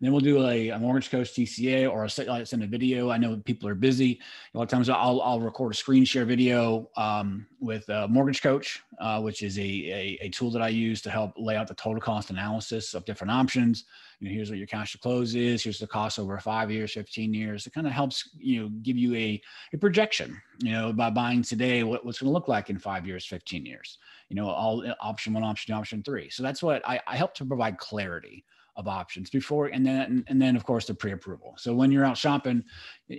then 0.01 0.13
we'll 0.13 0.21
do 0.21 0.47
a, 0.47 0.71
a 0.71 0.79
mortgage 0.79 1.11
coach 1.11 1.33
TCA 1.33 1.91
or 1.91 2.09
send 2.09 2.63
a 2.63 2.67
video. 2.67 3.11
I 3.11 3.19
know 3.19 3.37
people 3.37 3.69
are 3.69 3.75
busy. 3.75 4.19
A 4.55 4.59
lot 4.59 4.65
of 4.65 4.71
times 4.71 4.89
I'll, 4.89 5.21
I'll 5.21 5.41
record 5.41 5.73
a 5.73 5.77
screen 5.77 6.05
share 6.05 6.25
video 6.25 6.89
um, 6.97 7.47
with 7.61 7.87
mortgage 8.09 8.43
coach, 8.43 8.83
uh, 8.99 9.21
which 9.21 9.43
is 9.43 9.59
a, 9.59 9.63
a, 9.63 10.19
a, 10.23 10.29
tool 10.31 10.51
that 10.53 10.63
I 10.63 10.69
use 10.69 11.03
to 11.03 11.11
help 11.11 11.35
lay 11.37 11.57
out 11.57 11.69
the 11.69 11.75
total 11.75 12.01
cost 12.01 12.31
analysis 12.31 12.95
of 12.95 13.05
different 13.05 13.31
options. 13.31 13.85
You 14.21 14.29
know, 14.29 14.35
here's 14.35 14.49
what 14.49 14.59
your 14.59 14.67
cash 14.67 14.93
to 14.93 14.99
close 14.99 15.35
is. 15.35 15.63
Here's 15.63 15.79
the 15.79 15.87
cost 15.87 16.19
over 16.19 16.39
five 16.39 16.71
years, 16.71 16.93
15 16.93 17.35
years. 17.35 17.67
It 17.67 17.73
kind 17.73 17.87
of 17.87 17.93
helps, 17.93 18.31
you 18.39 18.63
know, 18.63 18.69
give 18.83 18.97
you 18.97 19.15
a, 19.15 19.41
a 19.73 19.79
projection, 19.79 20.41
you 20.61 20.73
know, 20.73 20.93
by 20.93 21.11
buying 21.11 21.43
today, 21.43 21.83
what, 21.83 22.05
what's 22.05 22.21
going 22.21 22.29
to 22.29 22.33
look 22.33 22.49
like 22.49 22.71
in 22.71 22.79
five 22.79 23.07
years, 23.07 23.27
15 23.27 23.67
years, 23.67 23.99
you 24.29 24.37
know, 24.37 24.49
all 24.49 24.85
option 25.01 25.35
one, 25.35 25.43
option 25.43 25.75
two, 25.75 25.79
option 25.79 26.03
three. 26.03 26.31
So 26.31 26.43
that's 26.43 26.63
what 26.63 26.87
I, 26.89 27.01
I 27.07 27.17
help 27.17 27.35
to 27.35 27.45
provide 27.45 27.79
clarity 27.79 28.45
of 28.77 28.89
options 28.89 29.31
before 29.31 29.67
and 29.67 29.85
then 29.85 30.25
and 30.29 30.41
then 30.41 30.57
of 30.57 30.65
course 30.65 30.87
the 30.87 30.95
pre-approval. 30.95 31.55
So 31.59 31.75
when 31.75 31.91
you're 31.91 32.05
out 32.05 32.17
shopping 32.17 32.65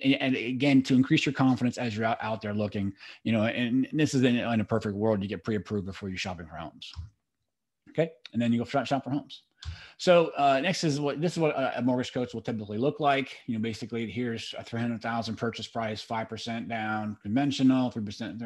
and 0.04 0.36
again 0.36 0.82
to 0.84 0.96
increase 0.96 1.26
your 1.26 1.34
confidence 1.34 1.78
as 1.78 1.96
you're 1.96 2.06
out, 2.06 2.18
out 2.22 2.42
there 2.42 2.54
looking 2.54 2.94
you 3.24 3.32
know 3.32 3.44
and 3.44 3.88
this 3.94 4.14
is 4.14 4.24
in, 4.24 4.38
in 4.38 4.60
a 4.60 4.66
perfect 4.66 4.96
world 4.96 5.22
you 5.22 5.30
get 5.30 5.44
pre-approved 5.44 5.86
before 5.86 6.10
you're 6.10 6.18
shopping 6.18 6.48
for 6.48 6.56
homes. 6.56 6.92
Okay? 7.90 8.12
And 8.34 8.42
then 8.42 8.54
you 8.54 8.60
go 8.60 8.66
shop, 8.66 8.86
shop 8.86 9.04
for 9.04 9.10
homes 9.10 9.44
so 9.98 10.32
uh, 10.38 10.60
next 10.62 10.84
is 10.84 11.00
what 11.00 11.22
this 11.22 11.34
is 11.34 11.40
what 11.40 11.54
a 11.56 11.82
mortgage 11.84 12.12
coach 12.12 12.34
will 12.34 12.42
typically 12.42 12.80
look 12.80 13.00
like. 13.00 13.38
You 13.46 13.56
know, 13.56 13.62
basically 13.62 14.10
here's 14.10 14.56
a 14.58 14.64
300,000 14.64 15.36
purchase 15.36 15.68
price, 15.68 16.04
5% 16.04 16.68
down 16.68 17.18
conventional, 17.22 17.92
3%, 17.92 18.40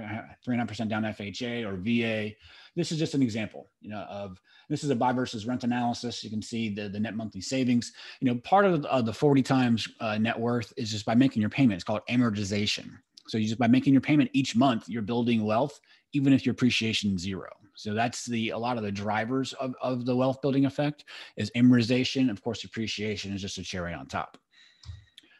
3.5% 0.45 0.89
down 0.89 1.03
FHA 1.03 1.65
or 1.65 1.77
VA. 1.77 2.35
This 2.75 2.91
is 2.91 2.99
just 2.99 3.13
an 3.13 3.21
example, 3.21 3.69
you 3.79 3.89
know, 3.89 4.01
of 4.01 4.41
this 4.67 4.83
is 4.83 4.89
a 4.89 4.95
buy 4.95 5.13
versus 5.13 5.45
rent 5.45 5.63
analysis. 5.63 6.23
You 6.23 6.29
can 6.29 6.41
see 6.41 6.69
the, 6.69 6.89
the 6.89 6.99
net 6.99 7.15
monthly 7.15 7.41
savings. 7.41 7.93
You 8.19 8.33
know, 8.33 8.39
part 8.41 8.65
of 8.65 8.81
the, 8.81 8.91
uh, 8.91 9.01
the 9.01 9.13
40 9.13 9.41
times 9.41 9.87
uh, 10.01 10.17
net 10.17 10.37
worth 10.37 10.73
is 10.75 10.91
just 10.91 11.05
by 11.05 11.15
making 11.15 11.41
your 11.41 11.49
payment. 11.49 11.75
It's 11.75 11.83
called 11.85 12.01
amortization. 12.09 12.89
So 13.27 13.37
you 13.37 13.47
just 13.47 13.59
by 13.59 13.67
making 13.67 13.93
your 13.93 14.01
payment 14.01 14.29
each 14.33 14.55
month, 14.55 14.89
you're 14.89 15.01
building 15.01 15.45
wealth, 15.45 15.79
even 16.13 16.33
if 16.33 16.45
your 16.45 16.51
appreciation 16.51 17.15
is 17.15 17.21
zero. 17.21 17.49
So 17.75 17.93
that's 17.93 18.25
the 18.25 18.49
a 18.49 18.57
lot 18.57 18.77
of 18.77 18.83
the 18.83 18.91
drivers 18.91 19.53
of, 19.53 19.73
of 19.81 20.05
the 20.05 20.15
wealth 20.15 20.41
building 20.41 20.65
effect 20.65 21.05
is 21.37 21.51
amortization. 21.55 22.29
Of 22.29 22.41
course, 22.41 22.63
appreciation 22.63 23.33
is 23.33 23.41
just 23.41 23.57
a 23.57 23.63
cherry 23.63 23.93
on 23.93 24.07
top. 24.07 24.37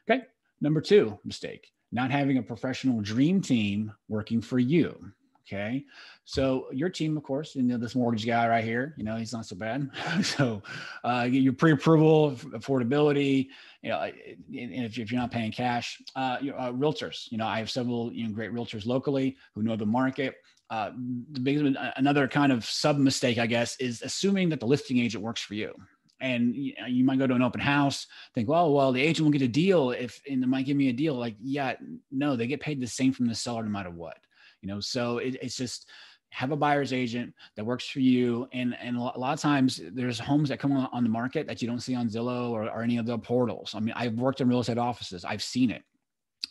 Okay. 0.10 0.24
Number 0.62 0.82
two 0.82 1.18
mistake, 1.26 1.72
not 1.92 2.12
having 2.12 2.38
a 2.38 2.44
professional 2.44 3.02
dream 3.02 3.42
team 3.42 3.92
working 4.08 4.42
for 4.42 4.60
you. 4.60 5.12
Okay. 5.48 5.86
So 6.24 6.68
your 6.72 6.90
team, 6.90 7.16
of 7.18 7.24
course, 7.24 7.56
you 7.56 7.62
know, 7.62 7.78
this 7.78 7.94
mortgage 7.94 8.26
guy 8.26 8.48
right 8.48 8.64
here, 8.64 8.96
you 8.98 9.04
know, 9.04 9.16
he's 9.16 9.32
not 9.32 9.46
so 9.46 9.56
bad. 9.56 9.88
so 10.24 10.64
uh, 11.04 11.28
your 11.30 11.54
pre-approval, 11.54 12.32
affordability, 12.32 13.50
you 13.84 13.90
know, 13.92 14.10
if, 14.52 14.98
if 14.98 15.12
you're 15.12 15.22
not 15.22 15.30
paying 15.30 15.52
cash, 15.52 16.02
uh, 16.16 16.38
you 16.42 16.50
know, 16.50 16.58
uh, 16.58 16.72
realtors, 16.72 17.32
you 17.32 17.38
know, 17.38 17.46
I 17.46 17.60
have 17.60 17.70
several, 17.70 18.12
you 18.12 18.28
know, 18.28 18.34
great 18.34 18.52
realtors 18.52 18.88
locally 18.88 19.38
who 19.54 19.62
know 19.62 19.76
the 19.76 19.86
market. 19.86 20.34
Uh, 20.70 20.92
the 21.32 21.40
big, 21.40 21.76
another 21.96 22.28
kind 22.28 22.52
of 22.52 22.66
sub 22.66 22.98
mistake, 22.98 23.38
I 23.38 23.46
guess, 23.46 23.76
is 23.80 24.02
assuming 24.02 24.50
that 24.50 24.60
the 24.60 24.66
listing 24.66 24.98
agent 24.98 25.24
works 25.24 25.42
for 25.42 25.54
you. 25.54 25.74
And 26.22 26.56
you, 26.56 26.74
know, 26.80 26.88
you, 26.88 27.04
might 27.04 27.20
go 27.20 27.28
to 27.28 27.36
an 27.36 27.42
open 27.42 27.60
house 27.60 28.08
think 28.34 28.48
well 28.48 28.74
well 28.74 28.94
the 28.94 29.02
agent 29.02 29.26
will 29.26 29.34
get 29.34 29.42
a 29.42 29.50
deal 29.50 29.92
if 29.92 30.22
and 30.30 30.42
they 30.42 30.48
might 30.48 30.66
give 30.66 30.78
me 30.78 30.88
a 30.88 30.94
deal. 30.94 31.14
Like 31.14 31.36
yeah 31.42 31.74
no 32.10 32.38
they 32.38 32.48
get 32.48 32.62
paid 32.62 32.80
the 32.80 32.88
same 32.88 33.12
from 33.12 33.28
the 33.28 33.36
seller 33.36 33.64
no 33.64 33.70
matter 33.70 33.92
what 33.92 34.18
you 34.66 34.74
know? 34.74 34.80
So 34.80 35.20
it, 35.20 35.38
it's 35.42 35.56
just 35.56 35.88
have 36.30 36.52
a 36.52 36.56
buyer's 36.56 36.92
agent 36.92 37.34
that 37.56 37.66
works 37.66 37.88
for 37.88 38.00
you. 38.00 38.48
And 38.52 38.76
and 38.82 38.98
a 38.98 39.00
lot 39.00 39.34
of 39.34 39.40
times 39.40 39.80
there's 39.94 40.20
homes 40.20 40.50
that 40.50 40.60
come 40.60 40.72
on, 40.72 40.90
on 40.92 41.04
the 41.04 41.10
market 41.10 41.48
that 41.48 41.62
you 41.62 41.68
don't 41.68 41.82
see 41.82 41.96
on 41.96 42.10
zillow 42.10 42.50
or, 42.50 42.64
or 42.64 42.82
any 42.82 42.98
of 42.98 43.06
the 43.06 43.18
portals. 43.18 43.74
I 43.76 43.80
mean 43.80 43.94
i've 43.96 44.16
worked 44.16 44.42
in 44.42 44.50
real 44.50 44.60
estate 44.60 44.78
offices. 44.78 45.24
I've 45.24 45.44
seen 45.44 45.70
it. 45.70 45.84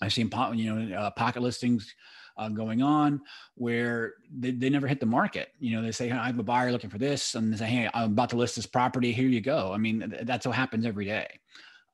I've 0.01 0.13
seen 0.13 0.31
you 0.55 0.75
know 0.75 0.97
uh, 0.97 1.11
pocket 1.11 1.43
listings 1.43 1.93
uh, 2.37 2.49
going 2.49 2.83
on 2.83 3.21
where 3.55 4.15
they, 4.39 4.51
they 4.51 4.71
never 4.71 4.87
hit 4.87 5.01
the 5.01 5.07
market. 5.07 5.51
You 5.59 5.77
know, 5.77 5.83
they 5.83 5.93
say, 5.93 6.11
I 6.11 6.27
have 6.27 6.39
a 6.39 6.43
buyer 6.43 6.73
looking 6.73 6.91
for 6.91 6.99
this, 6.99 7.35
and 7.35 7.53
they 7.53 7.57
say, 7.57 7.67
Hey, 7.67 7.91
I'm 7.95 8.13
about 8.13 8.31
to 8.31 8.37
list 8.37 8.57
this 8.57 8.67
property. 8.67 9.13
Here 9.13 9.29
you 9.29 9.41
go. 9.41 9.73
I 9.73 9.79
mean, 9.79 10.15
that's 10.23 10.47
what 10.47 10.57
happens 10.57 10.87
every 10.87 11.05
day. 11.05 11.41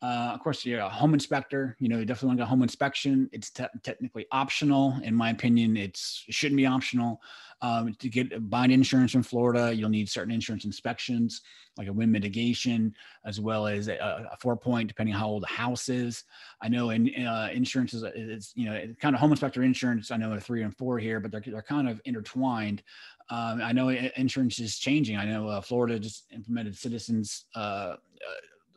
Uh, 0.03 0.31
of 0.33 0.41
course, 0.41 0.65
you're 0.65 0.81
a 0.81 0.89
home 0.89 1.13
inspector. 1.13 1.77
You 1.79 1.89
know, 1.89 1.99
you 1.99 2.07
definitely 2.07 2.29
want 2.29 2.41
a 2.41 2.47
home 2.47 2.63
inspection. 2.63 3.29
It's 3.33 3.51
te- 3.51 3.65
technically 3.83 4.27
optional, 4.33 4.99
in 5.03 5.15
my 5.15 5.29
opinion. 5.31 5.77
It's 5.77 6.25
it 6.27 6.35
shouldn't 6.35 6.57
be 6.57 6.67
optional. 6.67 7.21
Um, 7.63 7.95
to 7.99 8.09
get 8.09 8.49
bind 8.49 8.73
insurance 8.73 9.15
in 9.15 9.23
Florida, 9.23 9.75
you'll 9.75 9.91
need 9.91 10.09
certain 10.09 10.33
insurance 10.33 10.65
inspections, 10.65 11.43
like 11.77 11.89
a 11.89 11.93
wind 11.93 12.11
mitigation, 12.11 12.95
as 13.27 13.39
well 13.39 13.67
as 13.67 13.89
a, 13.89 13.97
a 14.33 14.37
four 14.39 14.57
point, 14.57 14.89
depending 14.89 15.15
how 15.15 15.29
old 15.29 15.43
the 15.43 15.49
house 15.49 15.91
is. 15.91 16.25
I 16.63 16.69
know 16.69 16.89
in 16.89 17.15
uh, 17.23 17.51
insurance 17.53 17.93
is, 17.93 18.03
is 18.15 18.53
you 18.55 18.65
know 18.65 18.83
kind 19.03 19.15
of 19.15 19.21
home 19.21 19.33
inspector 19.33 19.63
insurance. 19.63 20.11
I 20.11 20.17
know 20.17 20.33
a 20.33 20.41
three 20.41 20.63
and 20.63 20.75
four 20.75 20.99
here, 20.99 21.21
but 21.21 21.31
they're 21.31 21.43
they're 21.45 21.61
kind 21.61 21.91
of 21.91 22.01
intertwined. 22.07 22.83
Um, 23.29 23.61
I 23.63 23.73
know 23.73 23.91
insurance 23.91 24.59
is 24.61 24.79
changing. 24.79 25.19
I 25.19 25.27
know 25.27 25.47
uh, 25.49 25.61
Florida 25.61 25.99
just 25.99 26.25
implemented 26.33 26.75
Citizens 26.75 27.45
uh, 27.55 27.59
uh 27.59 27.97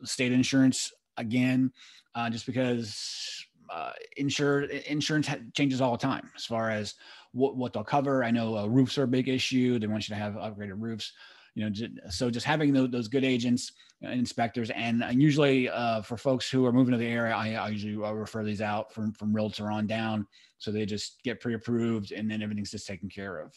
state 0.04 0.32
insurance 0.32 0.92
again, 1.16 1.72
uh, 2.14 2.30
just 2.30 2.46
because 2.46 3.44
uh, 3.70 3.92
insure, 4.16 4.62
insurance 4.62 5.28
changes 5.54 5.80
all 5.80 5.92
the 5.92 5.98
time 5.98 6.30
as 6.36 6.44
far 6.44 6.70
as 6.70 6.94
what, 7.32 7.56
what 7.56 7.72
they'll 7.72 7.84
cover. 7.84 8.24
I 8.24 8.30
know 8.30 8.56
uh, 8.56 8.66
roofs 8.66 8.98
are 8.98 9.04
a 9.04 9.08
big 9.08 9.28
issue. 9.28 9.78
They 9.78 9.86
want 9.86 10.08
you 10.08 10.14
to 10.14 10.20
have 10.20 10.34
upgraded 10.34 10.74
roofs. 10.76 11.12
You 11.54 11.70
know, 11.70 11.88
so 12.10 12.30
just 12.30 12.46
having 12.46 12.72
those, 12.72 12.90
those 12.90 13.08
good 13.08 13.24
agents, 13.24 13.72
and 14.02 14.10
uh, 14.10 14.14
inspectors, 14.14 14.70
and, 14.70 15.04
and 15.04 15.22
usually 15.22 15.68
uh, 15.68 16.02
for 16.02 16.16
folks 16.16 16.50
who 16.50 16.66
are 16.66 16.72
moving 16.72 16.90
to 16.90 16.98
the 16.98 17.06
area, 17.06 17.32
I, 17.32 17.52
I 17.52 17.68
usually 17.68 17.94
uh, 17.94 18.12
refer 18.12 18.42
these 18.42 18.60
out 18.60 18.92
from 18.92 19.12
from 19.12 19.32
realtor 19.32 19.70
on 19.70 19.86
down, 19.86 20.26
so 20.58 20.72
they 20.72 20.84
just 20.84 21.22
get 21.22 21.40
pre-approved, 21.40 22.10
and 22.10 22.28
then 22.28 22.42
everything's 22.42 22.72
just 22.72 22.88
taken 22.88 23.08
care 23.08 23.38
of. 23.38 23.54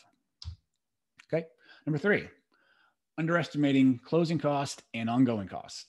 Okay, 1.25 1.47
number 1.87 1.97
three, 1.97 2.29
underestimating 3.17 3.99
closing 4.05 4.37
cost 4.37 4.83
and 4.93 5.09
ongoing 5.09 5.47
costs. 5.47 5.87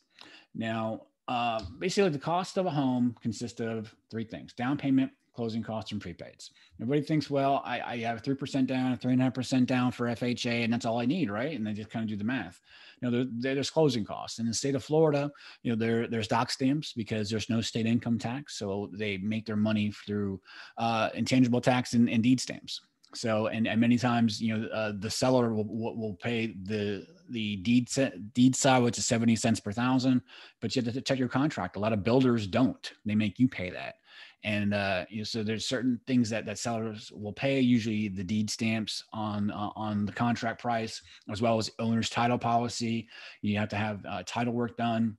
Now, 0.55 1.03
uh, 1.29 1.61
basically, 1.79 2.11
the 2.11 2.19
cost 2.19 2.57
of 2.57 2.67
a 2.67 2.71
home 2.71 3.15
consists 3.21 3.61
of 3.61 3.95
three 4.11 4.25
things 4.25 4.55
down 4.55 4.79
payment, 4.79 5.13
closing 5.37 5.63
costs, 5.63 5.93
and 5.93 6.03
prepaids. 6.03 6.51
Everybody 6.81 7.03
thinks, 7.03 7.29
well, 7.29 7.63
I, 7.65 7.81
I 7.81 7.97
have 7.99 8.23
3% 8.23 8.67
down, 8.67 8.97
3.5% 8.97 9.67
down 9.67 9.93
for 9.93 10.07
FHA, 10.07 10.65
and 10.65 10.73
that's 10.73 10.87
all 10.87 10.99
I 10.99 11.05
need, 11.05 11.31
right? 11.31 11.55
And 11.55 11.67
they 11.67 11.75
just 11.75 11.91
kind 11.91 12.03
of 12.03 12.09
do 12.09 12.17
the 12.17 12.25
math. 12.25 12.61
You 13.01 13.11
know, 13.11 13.25
there, 13.25 13.55
there's 13.55 13.71
closing 13.71 14.05
costs. 14.05 14.39
And 14.39 14.47
in 14.47 14.51
the 14.51 14.57
state 14.57 14.75
of 14.75 14.83
Florida, 14.83 15.31
you 15.63 15.71
know, 15.71 15.77
there, 15.77 16.09
there's 16.09 16.29
doc 16.29 16.51
stamps 16.51 16.95
because 16.95 17.29
there's 17.29 17.51
no 17.51 17.61
state 17.61 17.87
income 17.87 18.19
tax. 18.19 18.59
So 18.59 18.91
they 18.93 19.19
make 19.19 19.45
their 19.45 19.55
money 19.55 19.93
through 19.93 20.41
uh, 20.79 21.11
intangible 21.15 21.61
tax 21.61 21.93
and, 21.93 22.09
and 22.09 22.23
deed 22.23 22.41
stamps. 22.41 22.81
So, 23.15 23.47
and, 23.47 23.67
and 23.67 23.81
many 23.81 23.97
times, 23.97 24.41
you 24.41 24.57
know, 24.57 24.69
uh, 24.69 24.93
the 24.99 25.11
seller 25.11 25.55
will, 25.55 25.65
will 25.65 26.19
pay 26.23 26.55
the 26.65 27.07
the 27.31 27.57
deed 27.57 27.89
deed 28.33 28.57
side, 28.57 28.83
which 28.83 28.99
is 28.99 29.07
seventy 29.07 29.37
cents 29.37 29.61
per 29.61 29.73
thousand, 29.73 30.23
but 30.61 30.75
you 30.75 30.83
have 30.83 30.95
to 30.95 31.01
check 31.01 31.19
your 31.19 31.29
contract. 31.29 31.77
A 31.77 31.79
lot 31.79 31.93
of 31.93 32.05
builders 32.05 32.47
don't; 32.47 32.93
they 33.05 33.15
make 33.15 33.39
you 33.39 33.49
pay 33.49 33.71
that. 33.71 33.97
And 34.45 34.73
uh, 34.73 35.05
you 35.09 35.19
know, 35.19 35.25
so 35.25 35.43
there's 35.43 35.67
certain 35.67 36.01
things 36.07 36.31
that 36.31 36.47
that 36.47 36.59
sellers 36.59 37.11
will 37.15 37.33
pay. 37.33 37.61
Usually, 37.61 38.09
the 38.09 38.25
deed 38.25 38.51
stamps 38.51 39.05
on 39.13 39.51
uh, 39.51 39.71
on 39.75 40.05
the 40.05 40.13
contract 40.13 40.61
price, 40.61 41.03
as 41.31 41.43
well 41.43 41.59
as 41.59 41.71
owner's 41.79 42.11
title 42.11 42.39
policy. 42.39 43.09
You 43.43 43.59
have 43.59 43.69
to 43.71 43.77
have 43.77 44.05
uh, 44.07 44.23
title 44.27 44.53
work 44.53 44.77
done 44.77 45.17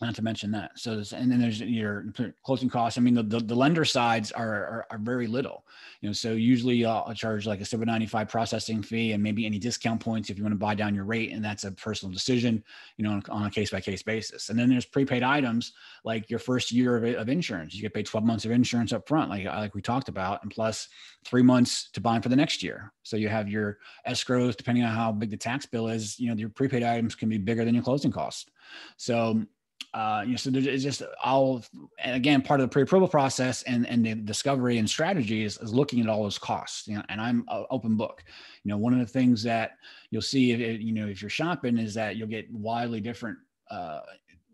not 0.00 0.14
to 0.14 0.22
mention 0.22 0.50
that. 0.52 0.78
So, 0.78 1.02
and 1.14 1.30
then 1.30 1.40
there's 1.40 1.60
your 1.60 2.06
closing 2.42 2.68
costs. 2.68 2.98
I 2.98 3.00
mean, 3.00 3.14
the, 3.14 3.22
the, 3.22 3.40
the 3.40 3.54
lender 3.54 3.84
sides 3.84 4.32
are, 4.32 4.54
are, 4.54 4.86
are, 4.90 4.98
very 4.98 5.26
little, 5.26 5.64
you 6.00 6.08
know, 6.08 6.12
so 6.12 6.32
usually 6.32 6.84
uh, 6.84 7.00
I'll 7.00 7.14
charge 7.14 7.46
like 7.46 7.60
a 7.60 7.64
795 7.64 8.28
processing 8.28 8.82
fee 8.82 9.12
and 9.12 9.22
maybe 9.22 9.44
any 9.44 9.58
discount 9.58 10.00
points 10.00 10.30
if 10.30 10.38
you 10.38 10.44
want 10.44 10.52
to 10.52 10.58
buy 10.58 10.74
down 10.74 10.94
your 10.94 11.04
rate. 11.04 11.32
And 11.32 11.44
that's 11.44 11.64
a 11.64 11.72
personal 11.72 12.12
decision, 12.12 12.64
you 12.96 13.04
know, 13.04 13.10
on, 13.10 13.22
on 13.28 13.46
a 13.46 13.50
case 13.50 13.70
by 13.70 13.80
case 13.80 14.02
basis. 14.02 14.48
And 14.48 14.58
then 14.58 14.70
there's 14.70 14.86
prepaid 14.86 15.22
items 15.22 15.72
like 16.04 16.30
your 16.30 16.38
first 16.38 16.72
year 16.72 16.96
of, 16.96 17.04
of 17.14 17.28
insurance. 17.28 17.74
You 17.74 17.82
get 17.82 17.94
paid 17.94 18.06
12 18.06 18.24
months 18.24 18.44
of 18.44 18.50
insurance 18.50 18.92
up 18.92 19.06
front, 19.06 19.30
like, 19.30 19.44
like 19.44 19.74
we 19.74 19.82
talked 19.82 20.08
about, 20.08 20.42
and 20.42 20.50
plus 20.50 20.88
three 21.24 21.42
months 21.42 21.90
to 21.92 22.00
buy 22.00 22.20
for 22.20 22.28
the 22.28 22.36
next 22.36 22.62
year. 22.62 22.92
So 23.02 23.16
you 23.16 23.28
have 23.28 23.48
your 23.48 23.78
escrows, 24.08 24.56
depending 24.56 24.84
on 24.84 24.94
how 24.94 25.12
big 25.12 25.30
the 25.30 25.36
tax 25.36 25.66
bill 25.66 25.88
is, 25.88 26.18
you 26.18 26.28
know, 26.28 26.34
your 26.34 26.48
prepaid 26.48 26.82
items 26.82 27.14
can 27.14 27.28
be 27.28 27.38
bigger 27.38 27.64
than 27.64 27.74
your 27.74 27.84
closing 27.84 28.12
costs. 28.12 28.50
So 28.96 29.44
uh, 29.92 30.22
you 30.24 30.32
know, 30.32 30.36
so 30.36 30.50
there's 30.50 30.82
just 30.82 31.02
all, 31.22 31.62
and 31.98 32.16
again, 32.16 32.42
part 32.42 32.60
of 32.60 32.64
the 32.64 32.72
pre-approval 32.72 33.08
process 33.08 33.62
and 33.64 33.86
and 33.86 34.04
the 34.04 34.14
discovery 34.14 34.78
and 34.78 34.88
strategy 34.88 35.44
is, 35.44 35.58
is 35.58 35.74
looking 35.74 36.00
at 36.00 36.08
all 36.08 36.22
those 36.22 36.38
costs. 36.38 36.88
You 36.88 36.96
know, 36.96 37.02
and 37.08 37.20
I'm 37.20 37.44
open 37.70 37.96
book. 37.96 38.24
You 38.64 38.70
know, 38.70 38.78
one 38.78 38.92
of 38.92 38.98
the 38.98 39.06
things 39.06 39.42
that 39.42 39.72
you'll 40.10 40.22
see, 40.22 40.52
if, 40.52 40.80
you 40.80 40.92
know, 40.92 41.06
if 41.06 41.20
you're 41.20 41.28
shopping, 41.28 41.78
is 41.78 41.94
that 41.94 42.16
you'll 42.16 42.28
get 42.28 42.50
wildly 42.52 43.00
different, 43.00 43.38
uh, 43.70 44.00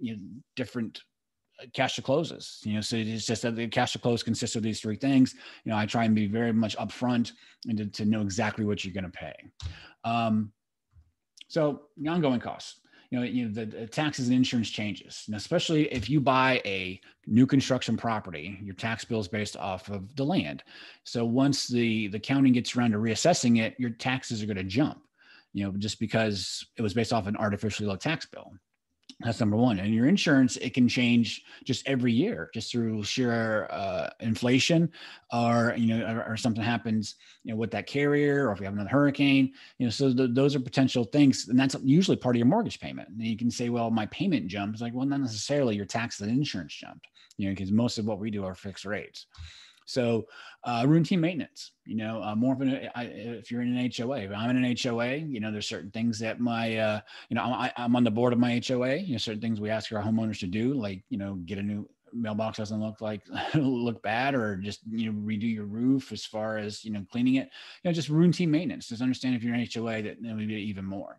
you 0.00 0.16
know, 0.16 0.22
different 0.56 1.00
uh, 1.62 1.66
cash 1.72 1.94
to 1.96 2.02
closes. 2.02 2.60
You 2.64 2.74
know, 2.74 2.80
so 2.80 2.96
it's 2.96 3.26
just 3.26 3.42
that 3.42 3.56
the 3.56 3.68
cash 3.68 3.92
to 3.92 3.98
close 3.98 4.22
consists 4.22 4.56
of 4.56 4.62
these 4.62 4.80
three 4.80 4.96
things. 4.96 5.34
You 5.64 5.70
know, 5.70 5.78
I 5.78 5.86
try 5.86 6.04
and 6.04 6.14
be 6.14 6.26
very 6.26 6.52
much 6.52 6.76
upfront 6.76 7.32
and 7.66 7.78
to, 7.78 7.86
to 7.86 8.04
know 8.04 8.22
exactly 8.22 8.64
what 8.64 8.84
you're 8.84 8.94
going 8.94 9.04
to 9.04 9.10
pay. 9.10 9.34
Um, 10.04 10.52
so 11.48 11.82
the 11.96 12.08
ongoing 12.08 12.40
costs 12.40 12.79
you 13.10 13.18
know, 13.18 13.24
you 13.24 13.48
know 13.48 13.64
the, 13.64 13.86
taxes 13.88 14.28
and 14.28 14.36
insurance 14.36 14.70
changes, 14.70 15.24
and 15.26 15.34
especially 15.34 15.92
if 15.92 16.08
you 16.08 16.20
buy 16.20 16.62
a 16.64 17.00
new 17.26 17.44
construction 17.44 17.96
property, 17.96 18.58
your 18.62 18.74
tax 18.74 19.04
bill 19.04 19.18
is 19.18 19.26
based 19.26 19.56
off 19.56 19.88
of 19.90 20.14
the 20.14 20.24
land. 20.24 20.62
So 21.04 21.24
once 21.24 21.66
the 21.66 22.06
the 22.08 22.20
county 22.20 22.50
gets 22.50 22.76
around 22.76 22.92
to 22.92 22.98
reassessing 22.98 23.60
it, 23.60 23.74
your 23.78 23.90
taxes 23.90 24.42
are 24.42 24.46
going 24.46 24.56
to 24.56 24.64
jump. 24.64 25.02
You 25.52 25.64
know, 25.64 25.72
just 25.72 25.98
because 25.98 26.64
it 26.76 26.82
was 26.82 26.94
based 26.94 27.12
off 27.12 27.26
an 27.26 27.36
artificially 27.36 27.88
low 27.88 27.96
tax 27.96 28.26
bill. 28.26 28.52
That's 29.22 29.38
number 29.38 29.56
one. 29.56 29.78
And 29.78 29.94
your 29.94 30.06
insurance, 30.06 30.56
it 30.56 30.72
can 30.72 30.88
change 30.88 31.44
just 31.64 31.86
every 31.86 32.12
year, 32.12 32.50
just 32.54 32.72
through 32.72 33.04
sheer 33.04 33.66
uh, 33.70 34.08
inflation, 34.20 34.90
or 35.30 35.74
you 35.76 35.94
know, 35.98 36.06
or, 36.06 36.32
or, 36.32 36.36
something 36.38 36.62
happens, 36.62 37.16
you 37.44 37.52
know, 37.52 37.58
with 37.58 37.70
that 37.72 37.86
carrier, 37.86 38.48
or 38.48 38.52
if 38.52 38.60
we 38.60 38.64
have 38.64 38.72
another 38.72 38.88
hurricane, 38.88 39.52
you 39.76 39.86
know. 39.86 39.90
So 39.90 40.10
the, 40.10 40.26
those 40.26 40.56
are 40.56 40.60
potential 40.60 41.04
things, 41.04 41.48
and 41.48 41.60
that's 41.60 41.76
usually 41.82 42.16
part 42.16 42.34
of 42.34 42.38
your 42.38 42.46
mortgage 42.46 42.80
payment. 42.80 43.10
And 43.10 43.22
you 43.22 43.36
can 43.36 43.50
say, 43.50 43.68
well, 43.68 43.90
my 43.90 44.06
payment 44.06 44.46
jumps. 44.46 44.80
Like, 44.80 44.94
well, 44.94 45.06
not 45.06 45.20
necessarily. 45.20 45.76
Your 45.76 45.84
tax 45.84 46.20
and 46.20 46.30
insurance 46.30 46.74
jumped, 46.74 47.06
you 47.36 47.46
know, 47.46 47.52
because 47.52 47.70
most 47.70 47.98
of 47.98 48.06
what 48.06 48.20
we 48.20 48.30
do 48.30 48.44
are 48.44 48.54
fixed 48.54 48.86
rates. 48.86 49.26
So 49.84 50.28
uh, 50.64 50.84
routine 50.86 51.20
maintenance, 51.20 51.72
you 51.86 51.96
know, 51.96 52.22
uh, 52.22 52.34
more 52.34 52.52
of 52.52 52.60
an, 52.60 52.88
I, 52.94 53.04
if 53.04 53.50
you're 53.50 53.62
in 53.62 53.76
an 53.76 53.90
HOA, 53.96 54.18
if 54.18 54.30
I'm 54.30 54.50
in 54.50 54.62
an 54.62 54.76
HOA, 54.80 55.16
you 55.16 55.40
know, 55.40 55.50
there's 55.50 55.66
certain 55.66 55.90
things 55.90 56.18
that 56.18 56.38
my, 56.38 56.76
uh, 56.76 57.00
you 57.30 57.34
know, 57.34 57.42
I, 57.42 57.72
I'm 57.76 57.96
on 57.96 58.04
the 58.04 58.10
board 58.10 58.32
of 58.32 58.38
my 58.38 58.60
HOA, 58.66 58.96
you 58.96 59.12
know, 59.12 59.18
certain 59.18 59.40
things 59.40 59.60
we 59.60 59.70
ask 59.70 59.90
our 59.92 60.02
homeowners 60.02 60.38
to 60.40 60.46
do, 60.46 60.74
like, 60.74 61.02
you 61.08 61.16
know, 61.16 61.34
get 61.46 61.58
a 61.58 61.62
new 61.62 61.88
mailbox 62.12 62.58
doesn't 62.58 62.80
look 62.80 63.00
like 63.00 63.22
look 63.54 64.02
bad 64.02 64.34
or 64.34 64.56
just 64.56 64.80
you 64.90 65.06
know 65.06 65.18
redo 65.20 65.52
your 65.52 65.66
roof 65.66 66.10
as 66.10 66.24
far 66.24 66.58
as 66.58 66.84
you 66.84 66.90
know 66.90 67.04
cleaning 67.10 67.36
it. 67.36 67.48
You 67.82 67.88
know 67.88 67.92
just 67.92 68.08
routine 68.08 68.50
maintenance. 68.50 68.88
Just 68.88 69.02
understand 69.02 69.36
if 69.36 69.42
you're 69.42 69.54
an 69.54 69.66
hoa 69.72 70.02
that 70.02 70.18
it 70.22 70.34
would 70.34 70.48
be 70.48 70.54
even 70.54 70.84
more. 70.84 71.18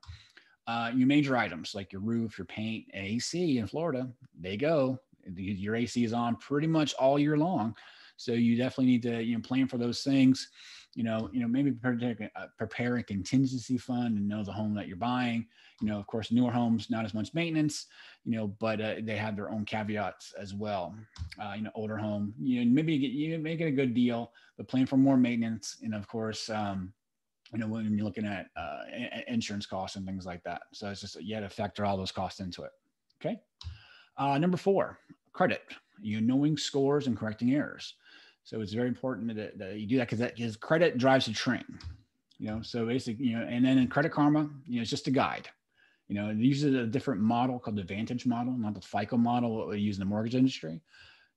Uh, 0.68 0.92
your 0.96 1.08
major 1.08 1.36
items 1.36 1.74
like 1.74 1.92
your 1.92 2.02
roof 2.02 2.38
your 2.38 2.46
paint 2.46 2.86
ac 2.94 3.58
in 3.58 3.68
florida 3.68 4.08
they 4.40 4.58
go. 4.58 5.00
Your 5.36 5.76
ac 5.76 6.04
is 6.04 6.14
on 6.14 6.36
pretty 6.36 6.68
much 6.68 6.94
all 6.96 7.18
year 7.18 7.38
long 7.38 7.76
so 8.22 8.34
you 8.34 8.56
definitely 8.56 8.86
need 8.86 9.02
to 9.04 9.24
you 9.24 9.36
know 9.36 9.42
plan 9.42 9.68
for 9.68 9.78
those 9.78 10.04
things. 10.04 10.50
You 10.96 11.04
know, 11.04 11.30
you 11.32 11.40
know 11.42 11.48
maybe 11.48 11.72
prepare, 11.72 12.30
uh, 12.36 12.48
prepare 12.58 12.98
a 12.98 13.04
contingency 13.04 13.78
fund 13.78 14.18
and 14.18 14.28
know 14.28 14.44
the 14.44 14.52
home 14.52 14.76
that 14.76 14.88
you're 14.88 14.98
buying. 14.98 15.48
You 15.82 15.88
know, 15.88 15.98
of 15.98 16.06
course, 16.06 16.32
newer 16.32 16.52
homes 16.52 16.90
not 16.90 17.06
as 17.06 17.14
much 17.14 17.34
maintenance. 17.34 17.88
You 18.26 18.34
know, 18.36 18.48
but 18.60 18.80
uh, 18.80 18.96
they 19.02 19.16
have 19.16 19.36
their 19.36 19.50
own 19.50 19.66
caveats 19.66 20.34
as 20.38 20.54
well. 20.54 20.96
Uh, 21.42 21.54
you 21.56 21.64
know, 21.64 21.72
older 21.74 21.98
home, 21.98 22.34
you 22.40 22.64
know, 22.64 22.72
maybe 22.72 22.94
you, 22.94 23.00
get, 23.00 23.12
you 23.12 23.40
make 23.40 23.62
it 23.62 23.66
a 23.66 23.72
good 23.72 23.94
deal, 23.96 24.32
but 24.58 24.68
plan 24.68 24.86
for 24.86 24.98
more 24.98 25.18
maintenance. 25.18 25.78
And 25.82 25.96
of 25.96 26.08
course, 26.08 26.50
um, 26.50 26.94
you 27.52 27.60
know, 27.60 27.68
when 27.68 27.92
you're 27.98 28.06
looking 28.06 28.26
at 28.26 28.48
uh, 28.56 28.84
insurance 29.28 29.66
costs 29.66 29.96
and 29.98 30.06
things 30.06 30.26
like 30.26 30.44
that. 30.44 30.62
So 30.74 30.90
it's 30.90 31.02
just 31.02 31.22
you 31.22 31.36
have 31.36 31.44
to 31.44 31.50
factor 31.50 31.86
all 31.86 31.98
those 31.98 32.12
costs 32.12 32.40
into 32.40 32.64
it. 32.64 32.72
Okay. 33.20 33.40
Uh, 34.18 34.38
number 34.38 34.58
four, 34.58 35.00
credit. 35.34 35.64
You 36.02 36.20
knowing 36.22 36.58
scores 36.58 37.08
and 37.08 37.18
correcting 37.18 37.54
errors. 37.54 37.96
So 38.44 38.62
it's 38.62 38.74
very 38.74 38.88
important 38.88 39.36
that, 39.36 39.58
that 39.58 39.80
you 39.80 39.88
do 39.88 39.98
that 39.98 40.08
because 40.08 40.20
that 40.20 40.36
because 40.36 40.56
credit 40.56 40.98
drives 40.98 41.26
the 41.26 41.34
train. 41.34 41.66
You 42.38 42.48
know, 42.48 42.62
so 42.62 42.86
basically, 42.86 43.28
you 43.28 43.38
know, 43.38 43.46
and 43.46 43.64
then 43.64 43.78
in 43.78 43.88
Credit 43.88 44.12
Karma, 44.12 44.50
you 44.66 44.78
know, 44.78 44.82
it's 44.82 44.90
just 44.90 45.08
a 45.08 45.12
guide. 45.12 45.48
You 46.08 46.16
know, 46.16 46.30
it 46.30 46.38
uses 46.38 46.74
a 46.74 46.88
different 46.88 47.22
model 47.22 47.60
called 47.60 47.78
the 47.78 47.84
Vantage 47.84 48.26
model, 48.26 48.54
not 48.54 48.74
the 48.74 48.82
FICO 48.82 49.16
model, 49.16 49.56
what 49.56 49.70
we 49.70 49.80
use 49.80 49.98
in 49.98 50.02
the 50.02 50.06
mortgage 50.06 50.36
industry 50.36 50.82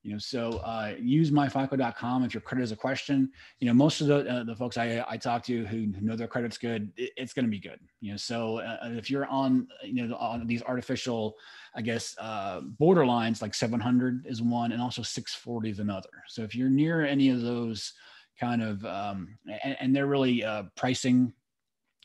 you 0.04 0.12
know 0.12 0.18
so 0.18 0.58
uh, 0.58 0.94
use 1.00 1.30
myfico.com 1.30 2.24
if 2.24 2.34
your 2.34 2.42
credit 2.42 2.62
is 2.62 2.72
a 2.72 2.76
question. 2.76 3.30
You 3.58 3.66
know 3.66 3.74
most 3.74 4.00
of 4.00 4.06
the, 4.06 4.16
uh, 4.28 4.44
the 4.44 4.54
folks 4.54 4.76
I, 4.76 5.04
I 5.08 5.16
talk 5.16 5.42
to 5.44 5.64
who 5.66 5.86
know 6.00 6.14
their 6.14 6.28
credit's 6.28 6.58
good 6.58 6.92
it, 6.96 7.10
it's 7.16 7.32
going 7.32 7.46
to 7.46 7.50
be 7.50 7.58
good 7.58 7.80
you 8.00 8.12
know 8.12 8.16
so 8.16 8.58
uh, 8.58 8.78
if 8.92 9.10
you're 9.10 9.26
on 9.26 9.66
you 9.82 10.06
know 10.06 10.14
on 10.16 10.46
these 10.46 10.62
artificial 10.62 11.34
i 11.74 11.82
guess 11.82 12.14
uh, 12.20 12.60
borderlines 12.60 13.42
like 13.42 13.54
700 13.54 14.26
is 14.26 14.42
one 14.42 14.72
and 14.72 14.80
also 14.80 15.02
640 15.02 15.70
is 15.70 15.78
another. 15.78 16.10
So 16.28 16.42
if 16.42 16.54
you're 16.54 16.68
near 16.68 17.04
any 17.04 17.30
of 17.30 17.40
those 17.40 17.94
kind 18.38 18.62
of 18.62 18.84
um, 18.84 19.38
and, 19.62 19.76
and, 19.80 19.96
they're 19.96 20.06
really 20.06 20.44
uh, 20.44 20.64
pricing 20.76 21.32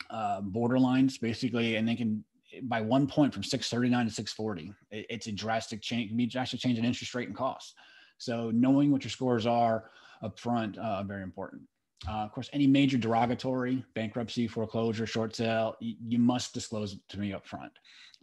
uh, 0.10 0.42
borderlines 0.42 1.20
basically 1.20 1.76
and 1.76 1.88
they 1.88 1.96
can 1.96 2.24
by 2.64 2.82
one 2.82 3.08
point 3.08 3.34
from 3.34 3.44
639 3.44 4.06
to 4.06 4.12
640 4.12 4.74
it, 4.92 5.06
it's 5.10 5.28
a 5.28 5.32
drastic 5.32 5.82
change 5.82 6.06
it 6.06 6.08
can 6.10 6.18
be 6.18 6.26
drastic 6.26 6.60
change 6.60 6.78
in 6.78 6.86
interest 6.86 7.14
rate 7.16 7.28
and 7.28 7.38
cost 7.38 7.76
so 8.20 8.52
knowing 8.52 8.92
what 8.92 9.04
your 9.04 9.12
scores 9.12 9.48
are 9.48 9.90
up 10.22 10.38
front, 10.38 10.78
uh, 10.78 11.04
very 11.04 11.24
important. 11.24 11.64
Uh, 12.08 12.24
of 12.24 12.32
course, 12.32 12.50
any 12.54 12.68
major 12.68 12.98
derogatory, 12.98 13.84
bankruptcy, 13.94 14.48
foreclosure, 14.48 15.06
short 15.06 15.36
sale, 15.36 15.76
you, 15.80 15.96
you 16.08 16.20
must 16.20 16.54
disclose 16.54 16.94
it 16.94 17.00
to 17.10 17.20
me 17.20 17.34
up 17.34 17.46
front. 17.46 17.72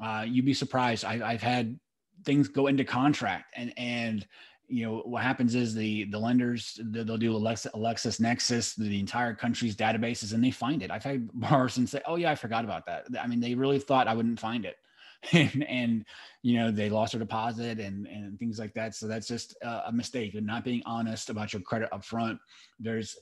Uh, 0.03 0.25
you'd 0.27 0.45
be 0.45 0.55
surprised. 0.55 1.05
I, 1.05 1.33
have 1.33 1.43
had 1.43 1.79
things 2.25 2.49
go 2.49 2.69
into 2.69 2.85
contract 2.85 3.53
and, 3.57 3.73
and, 3.77 4.27
you 4.69 4.85
know, 4.85 5.03
what 5.05 5.23
happens 5.23 5.55
is 5.55 5.75
the, 5.75 6.05
the 6.05 6.19
lenders, 6.19 6.81
they'll 6.83 7.17
do 7.17 7.37
Alexa, 7.37 7.71
Alexis 7.75 8.19
Nexis, 8.19 8.75
the 8.77 8.99
entire 8.99 9.35
country's 9.35 9.77
databases, 9.77 10.33
and 10.33 10.43
they 10.43 10.51
find 10.51 10.83
it. 10.83 10.91
I've 10.91 11.05
had 11.05 11.31
borrowers 11.35 11.77
and 11.77 11.89
say, 11.89 12.01
oh 12.07 12.17
yeah, 12.17 12.31
I 12.31 12.35
forgot 12.35 12.65
about 12.65 12.87
that. 12.87 13.07
I 13.21 13.27
mean, 13.27 13.41
they 13.41 13.55
really 13.55 13.79
thought 13.79 14.09
I 14.09 14.15
wouldn't 14.15 14.41
find 14.41 14.65
it. 14.65 14.77
and, 15.33 15.65
and 15.65 16.05
you 16.43 16.59
know 16.59 16.71
they 16.71 16.91
lost 16.91 17.13
their 17.13 17.19
deposit 17.19 17.81
and 17.81 18.07
and 18.07 18.39
things 18.39 18.59
like 18.59 18.73
that 18.75 18.95
so 18.95 19.07
that's 19.07 19.27
just 19.27 19.57
a 19.63 19.91
mistake 19.93 20.35
and 20.35 20.47
not 20.47 20.65
being 20.65 20.83
honest 20.85 21.31
about 21.31 21.53
your 21.53 21.63
credit 21.63 21.89
up 21.93 22.05
front 22.05 22.39
there's 22.79 23.17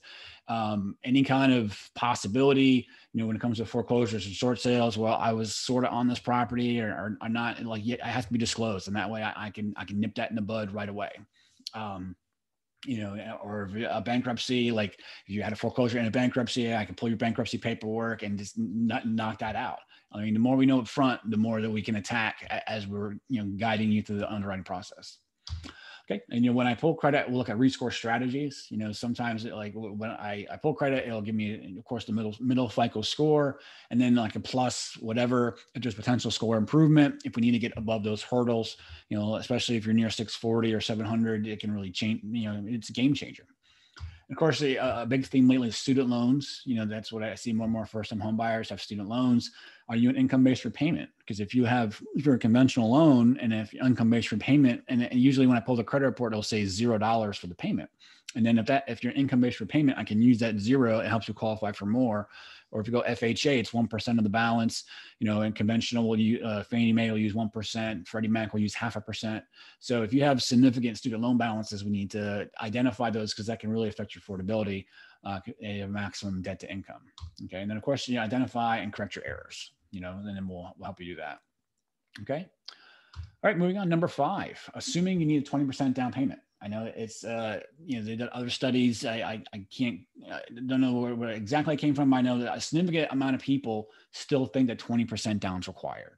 um, 0.48 0.96
any 1.04 1.22
kind 1.22 1.52
of 1.52 1.90
possibility 1.94 2.86
you 3.12 3.20
know 3.20 3.26
when 3.26 3.36
it 3.36 3.40
comes 3.40 3.58
to 3.58 3.64
foreclosures 3.64 4.26
and 4.26 4.34
short 4.34 4.60
sales 4.60 4.98
well 4.98 5.14
i 5.14 5.32
was 5.32 5.54
sort 5.54 5.84
of 5.84 5.92
on 5.92 6.08
this 6.08 6.18
property 6.18 6.80
or, 6.80 6.88
or, 6.88 7.18
or 7.22 7.28
not 7.28 7.62
like 7.64 7.84
yet 7.84 8.04
i 8.04 8.08
have 8.08 8.26
to 8.26 8.32
be 8.32 8.38
disclosed 8.38 8.88
and 8.88 8.96
that 8.96 9.08
way 9.08 9.22
I, 9.22 9.46
I, 9.46 9.50
can 9.50 9.72
i 9.76 9.84
can 9.84 10.00
nip 10.00 10.14
that 10.16 10.30
in 10.30 10.36
the 10.36 10.42
bud 10.42 10.72
right 10.72 10.88
away 10.88 11.10
um, 11.74 12.16
you 12.86 12.98
know, 12.98 13.38
or 13.42 13.70
a 13.88 14.00
bankruptcy, 14.00 14.70
like 14.70 14.98
if 15.26 15.34
you 15.34 15.42
had 15.42 15.52
a 15.52 15.56
foreclosure 15.56 15.98
and 15.98 16.06
a 16.06 16.10
bankruptcy, 16.10 16.74
I 16.74 16.84
can 16.84 16.94
pull 16.94 17.08
your 17.08 17.18
bankruptcy 17.18 17.58
paperwork 17.58 18.22
and 18.22 18.38
just 18.38 18.58
knock 18.58 19.38
that 19.38 19.56
out. 19.56 19.78
I 20.12 20.20
mean, 20.22 20.34
the 20.34 20.40
more 20.40 20.56
we 20.56 20.66
know 20.66 20.80
up 20.80 20.88
front, 20.88 21.20
the 21.30 21.36
more 21.36 21.60
that 21.60 21.70
we 21.70 21.82
can 21.82 21.96
attack 21.96 22.46
as 22.66 22.86
we're, 22.86 23.14
you 23.28 23.42
know, 23.42 23.50
guiding 23.56 23.90
you 23.90 24.02
through 24.02 24.18
the 24.18 24.30
underwriting 24.30 24.64
process. 24.64 25.18
Okay. 26.10 26.20
And 26.30 26.44
you 26.44 26.50
know, 26.50 26.56
when 26.56 26.66
I 26.66 26.74
pull 26.74 26.94
credit, 26.94 27.26
we'll 27.26 27.38
look 27.38 27.48
at 27.48 27.56
rescore 27.56 27.92
strategies. 27.92 28.66
You 28.68 28.76
know, 28.76 28.92
sometimes 28.92 29.46
it, 29.46 29.54
like 29.54 29.72
when 29.74 30.10
I, 30.10 30.46
I 30.50 30.56
pull 30.58 30.74
credit, 30.74 31.06
it'll 31.06 31.22
give 31.22 31.34
me, 31.34 31.76
of 31.78 31.84
course, 31.84 32.04
the 32.04 32.12
middle 32.12 32.34
middle 32.40 32.68
FICO 32.68 33.00
score, 33.00 33.60
and 33.90 33.98
then 33.98 34.14
like 34.14 34.36
a 34.36 34.40
plus 34.40 34.98
whatever 35.00 35.56
if 35.74 35.82
there's 35.82 35.94
potential 35.94 36.30
score 36.30 36.58
improvement. 36.58 37.22
If 37.24 37.36
we 37.36 37.42
need 37.42 37.52
to 37.52 37.58
get 37.58 37.72
above 37.78 38.04
those 38.04 38.22
hurdles, 38.22 38.76
you 39.08 39.18
know, 39.18 39.36
especially 39.36 39.76
if 39.76 39.86
you're 39.86 39.94
near 39.94 40.10
640 40.10 40.74
or 40.74 40.80
700, 40.80 41.46
it 41.46 41.60
can 41.60 41.72
really 41.72 41.90
change. 41.90 42.20
You 42.22 42.52
know, 42.52 42.64
it's 42.66 42.90
a 42.90 42.92
game 42.92 43.14
changer. 43.14 43.46
Of 44.30 44.36
course, 44.36 44.62
a, 44.62 44.76
a, 44.76 45.06
big 45.06 45.26
theme 45.26 45.48
lately 45.48 45.68
is 45.68 45.76
student 45.76 46.08
loans. 46.08 46.62
You 46.64 46.76
know, 46.76 46.86
that's 46.86 47.12
what 47.12 47.22
I 47.22 47.34
see 47.34 47.52
more 47.52 47.64
and 47.64 47.72
more 47.72 47.84
first-time 47.84 48.20
home 48.20 48.36
buyers 48.36 48.70
have 48.70 48.80
student 48.80 49.08
loans. 49.08 49.50
Are 49.88 49.96
you 49.96 50.08
an 50.08 50.16
income-based 50.16 50.64
repayment? 50.64 51.10
Because 51.18 51.40
if 51.40 51.54
you 51.54 51.64
have, 51.64 52.00
if 52.14 52.24
you're 52.24 52.36
a 52.36 52.38
conventional 52.38 52.90
loan 52.90 53.38
and 53.40 53.52
if 53.52 53.74
income-based 53.74 54.32
repayment, 54.32 54.82
and, 54.88 55.02
and 55.02 55.20
usually 55.20 55.46
when 55.46 55.58
I 55.58 55.60
pull 55.60 55.76
the 55.76 55.84
credit 55.84 56.06
report, 56.06 56.32
it'll 56.32 56.42
say 56.42 56.64
zero 56.64 56.96
dollars 56.96 57.36
for 57.36 57.48
the 57.48 57.54
payment. 57.54 57.90
And 58.34 58.44
then 58.44 58.58
if 58.58 58.66
that, 58.66 58.84
if 58.88 59.04
you're 59.04 59.12
income-based 59.12 59.60
repayment, 59.60 59.98
I 59.98 60.04
can 60.04 60.20
use 60.22 60.38
that 60.38 60.58
zero. 60.58 61.00
It 61.00 61.06
helps 61.06 61.28
you 61.28 61.34
qualify 61.34 61.72
for 61.72 61.86
more 61.86 62.28
or 62.74 62.80
if 62.80 62.88
you 62.88 62.92
go 62.92 63.02
FHA, 63.02 63.60
it's 63.60 63.70
1% 63.70 64.18
of 64.18 64.24
the 64.24 64.30
balance, 64.30 64.84
you 65.20 65.26
know, 65.26 65.42
and 65.42 65.54
conventional 65.54 66.08
will 66.08 66.18
use, 66.18 66.42
uh, 66.44 66.64
Fannie 66.64 66.92
Mae 66.92 67.08
will 67.08 67.18
use 67.18 67.32
1%, 67.32 68.06
Freddie 68.06 68.28
Mac 68.28 68.52
will 68.52 68.60
use 68.60 68.74
half 68.74 68.96
a 68.96 69.00
percent. 69.00 69.44
So 69.78 70.02
if 70.02 70.12
you 70.12 70.24
have 70.24 70.42
significant 70.42 70.98
student 70.98 71.22
loan 71.22 71.38
balances, 71.38 71.84
we 71.84 71.92
need 71.92 72.10
to 72.10 72.50
identify 72.60 73.10
those 73.10 73.32
because 73.32 73.46
that 73.46 73.60
can 73.60 73.70
really 73.70 73.88
affect 73.88 74.16
your 74.16 74.22
affordability, 74.22 74.86
uh, 75.24 75.38
a 75.62 75.86
maximum 75.86 76.42
debt 76.42 76.58
to 76.60 76.70
income. 76.70 77.02
Okay. 77.44 77.60
And 77.60 77.70
then 77.70 77.76
of 77.76 77.84
course, 77.84 78.08
you 78.08 78.18
identify 78.18 78.78
and 78.78 78.92
correct 78.92 79.14
your 79.14 79.24
errors, 79.24 79.72
you 79.92 80.00
know, 80.00 80.10
and 80.10 80.36
then 80.36 80.48
we'll, 80.48 80.74
we'll 80.76 80.86
help 80.86 81.00
you 81.00 81.06
do 81.06 81.20
that. 81.20 81.38
Okay. 82.22 82.48
All 83.16 83.50
right, 83.50 83.56
moving 83.56 83.78
on. 83.78 83.88
Number 83.88 84.08
five, 84.08 84.58
assuming 84.74 85.20
you 85.20 85.26
need 85.26 85.46
a 85.46 85.48
20% 85.48 85.94
down 85.94 86.12
payment. 86.12 86.40
I 86.62 86.68
know 86.68 86.90
it's 86.96 87.24
uh, 87.24 87.60
you 87.84 87.98
know 87.98 88.04
they 88.04 88.16
did 88.16 88.28
other 88.28 88.50
studies. 88.50 89.04
I 89.04 89.16
I, 89.16 89.42
I 89.52 89.66
can't 89.70 90.00
I 90.30 90.40
don't 90.66 90.80
know 90.80 90.94
where, 90.94 91.14
where, 91.14 91.30
exactly 91.30 91.74
it 91.74 91.78
came 91.78 91.94
from. 91.94 92.12
I 92.14 92.22
know 92.22 92.38
that 92.38 92.56
a 92.56 92.60
significant 92.60 93.12
amount 93.12 93.34
of 93.34 93.42
people 93.42 93.88
still 94.12 94.46
think 94.46 94.68
that 94.68 94.78
20% 94.78 95.40
down 95.40 95.60
is 95.60 95.68
required. 95.68 96.16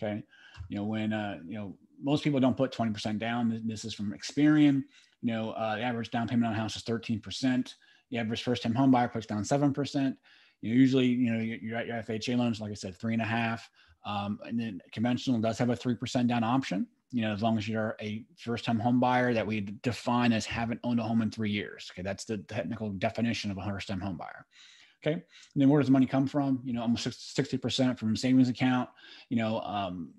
Okay, 0.00 0.22
you 0.68 0.76
know 0.76 0.84
when 0.84 1.12
uh, 1.12 1.38
you 1.46 1.54
know 1.54 1.76
most 2.00 2.22
people 2.22 2.38
don't 2.38 2.56
put 2.56 2.72
20% 2.72 3.18
down. 3.18 3.60
This 3.66 3.84
is 3.84 3.92
from 3.92 4.12
Experian. 4.12 4.84
You 5.20 5.32
know 5.32 5.50
uh, 5.50 5.76
the 5.76 5.82
average 5.82 6.10
down 6.10 6.28
payment 6.28 6.46
on 6.46 6.52
a 6.52 6.56
house 6.56 6.76
is 6.76 6.84
13%. 6.84 7.74
The 8.10 8.18
average 8.18 8.42
first-time 8.42 8.74
home 8.74 8.90
buyer 8.90 9.08
puts 9.08 9.26
down 9.26 9.44
seven 9.44 9.72
percent. 9.72 10.16
You 10.60 10.70
know, 10.70 10.76
usually 10.76 11.06
you 11.06 11.32
know 11.32 11.40
you're 11.40 11.76
at 11.76 11.86
your 11.86 11.96
FHA 11.96 12.36
loans, 12.38 12.60
like 12.60 12.70
I 12.70 12.74
said, 12.74 12.96
three 12.96 13.14
and 13.14 13.22
a 13.22 13.26
half. 13.26 13.68
Um, 14.06 14.38
and 14.46 14.58
then 14.58 14.80
conventional 14.92 15.40
does 15.40 15.58
have 15.58 15.70
a 15.70 15.76
three 15.76 15.96
percent 15.96 16.28
down 16.28 16.44
option 16.44 16.86
you 17.10 17.22
know, 17.22 17.32
as 17.32 17.42
long 17.42 17.56
as 17.56 17.68
you're 17.68 17.96
a 18.00 18.24
first 18.36 18.64
time 18.64 18.78
home 18.78 19.00
buyer 19.00 19.32
that 19.32 19.46
we 19.46 19.60
define 19.82 20.32
as 20.32 20.44
haven't 20.44 20.80
owned 20.84 21.00
a 21.00 21.02
home 21.02 21.22
in 21.22 21.30
three 21.30 21.50
years. 21.50 21.90
Okay. 21.92 22.02
That's 22.02 22.24
the 22.24 22.38
technical 22.38 22.90
definition 22.90 23.50
of 23.50 23.58
a 23.58 23.64
first 23.64 23.88
time 23.88 24.00
home 24.00 24.16
buyer. 24.16 24.46
Okay. 25.04 25.14
And 25.14 25.22
then 25.54 25.68
where 25.68 25.80
does 25.80 25.88
the 25.88 25.92
money 25.92 26.06
come 26.06 26.26
from? 26.26 26.60
You 26.64 26.72
know, 26.72 26.82
almost 26.82 27.06
60% 27.06 27.98
from 27.98 28.16
savings 28.16 28.48
account, 28.48 28.88
you 29.28 29.36
know, 29.36 29.60
um, 29.60 30.12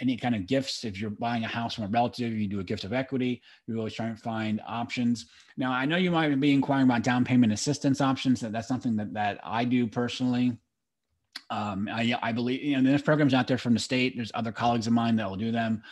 any 0.00 0.16
kind 0.16 0.34
of 0.34 0.46
gifts. 0.46 0.84
If 0.84 1.00
you're 1.00 1.10
buying 1.10 1.44
a 1.44 1.48
house 1.48 1.74
from 1.74 1.84
a 1.84 1.88
relative, 1.88 2.32
you 2.32 2.48
do 2.48 2.60
a 2.60 2.64
gift 2.64 2.84
of 2.84 2.92
equity. 2.92 3.42
You 3.66 3.76
always 3.76 3.94
try 3.94 4.06
and 4.06 4.18
find 4.18 4.60
options. 4.66 5.26
Now, 5.56 5.72
I 5.72 5.84
know 5.84 5.96
you 5.96 6.10
might 6.10 6.38
be 6.40 6.52
inquiring 6.52 6.84
about 6.84 7.02
down 7.02 7.24
payment 7.24 7.52
assistance 7.52 8.00
options. 8.00 8.40
That 8.40 8.52
That's 8.52 8.68
something 8.68 8.96
that, 8.96 9.12
that 9.14 9.40
I 9.44 9.64
do 9.64 9.86
personally. 9.86 10.56
Um, 11.50 11.88
I, 11.92 12.16
I 12.22 12.32
believe, 12.32 12.62
you 12.62 12.80
know, 12.80 12.88
there's 12.88 13.02
programs 13.02 13.34
out 13.34 13.46
there 13.46 13.58
from 13.58 13.74
the 13.74 13.80
state. 13.80 14.14
There's 14.16 14.32
other 14.34 14.52
colleagues 14.52 14.86
of 14.86 14.92
mine 14.92 15.16
that 15.16 15.28
will 15.28 15.36
do 15.36 15.52
them. 15.52 15.82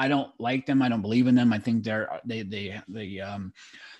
I 0.00 0.08
don't 0.08 0.32
like 0.40 0.64
them. 0.64 0.80
I 0.80 0.88
don't 0.88 1.02
believe 1.02 1.26
in 1.26 1.34
them. 1.34 1.52
I 1.52 1.58
think 1.58 1.84
they're 1.84 2.08
they 2.24 2.40
they 2.40 2.80
they 2.88 3.20
um 3.20 3.52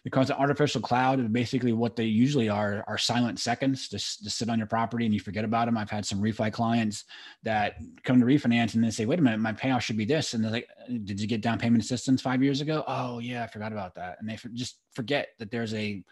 they 0.02 0.08
cause 0.08 0.30
an 0.30 0.36
artificial 0.36 0.80
cloud. 0.80 1.30
Basically, 1.30 1.74
what 1.74 1.94
they 1.94 2.06
usually 2.06 2.48
are 2.48 2.82
are 2.86 2.96
silent 2.96 3.38
seconds 3.38 3.86
to, 3.88 3.98
to 3.98 4.30
sit 4.30 4.48
on 4.48 4.56
your 4.56 4.66
property 4.66 5.04
and 5.04 5.12
you 5.12 5.20
forget 5.20 5.44
about 5.44 5.66
them. 5.66 5.76
I've 5.76 5.90
had 5.90 6.06
some 6.06 6.22
refi 6.22 6.50
clients 6.50 7.04
that 7.42 7.74
come 8.02 8.18
to 8.18 8.24
refinance 8.24 8.74
and 8.74 8.82
they 8.82 8.90
say, 8.90 9.04
"Wait 9.04 9.18
a 9.18 9.22
minute, 9.22 9.40
my 9.40 9.52
payoff 9.52 9.82
should 9.82 9.98
be 9.98 10.06
this," 10.06 10.32
and 10.32 10.42
they're 10.42 10.50
like, 10.50 10.68
"Did 11.04 11.20
you 11.20 11.26
get 11.26 11.42
down 11.42 11.58
payment 11.58 11.84
assistance 11.84 12.22
five 12.22 12.42
years 12.42 12.62
ago?" 12.62 12.82
Oh 12.86 13.18
yeah, 13.18 13.44
I 13.44 13.46
forgot 13.48 13.72
about 13.72 13.94
that, 13.96 14.16
and 14.20 14.28
they 14.30 14.38
just 14.54 14.76
forget 14.94 15.28
that 15.38 15.50
there's 15.50 15.74
a 15.74 16.02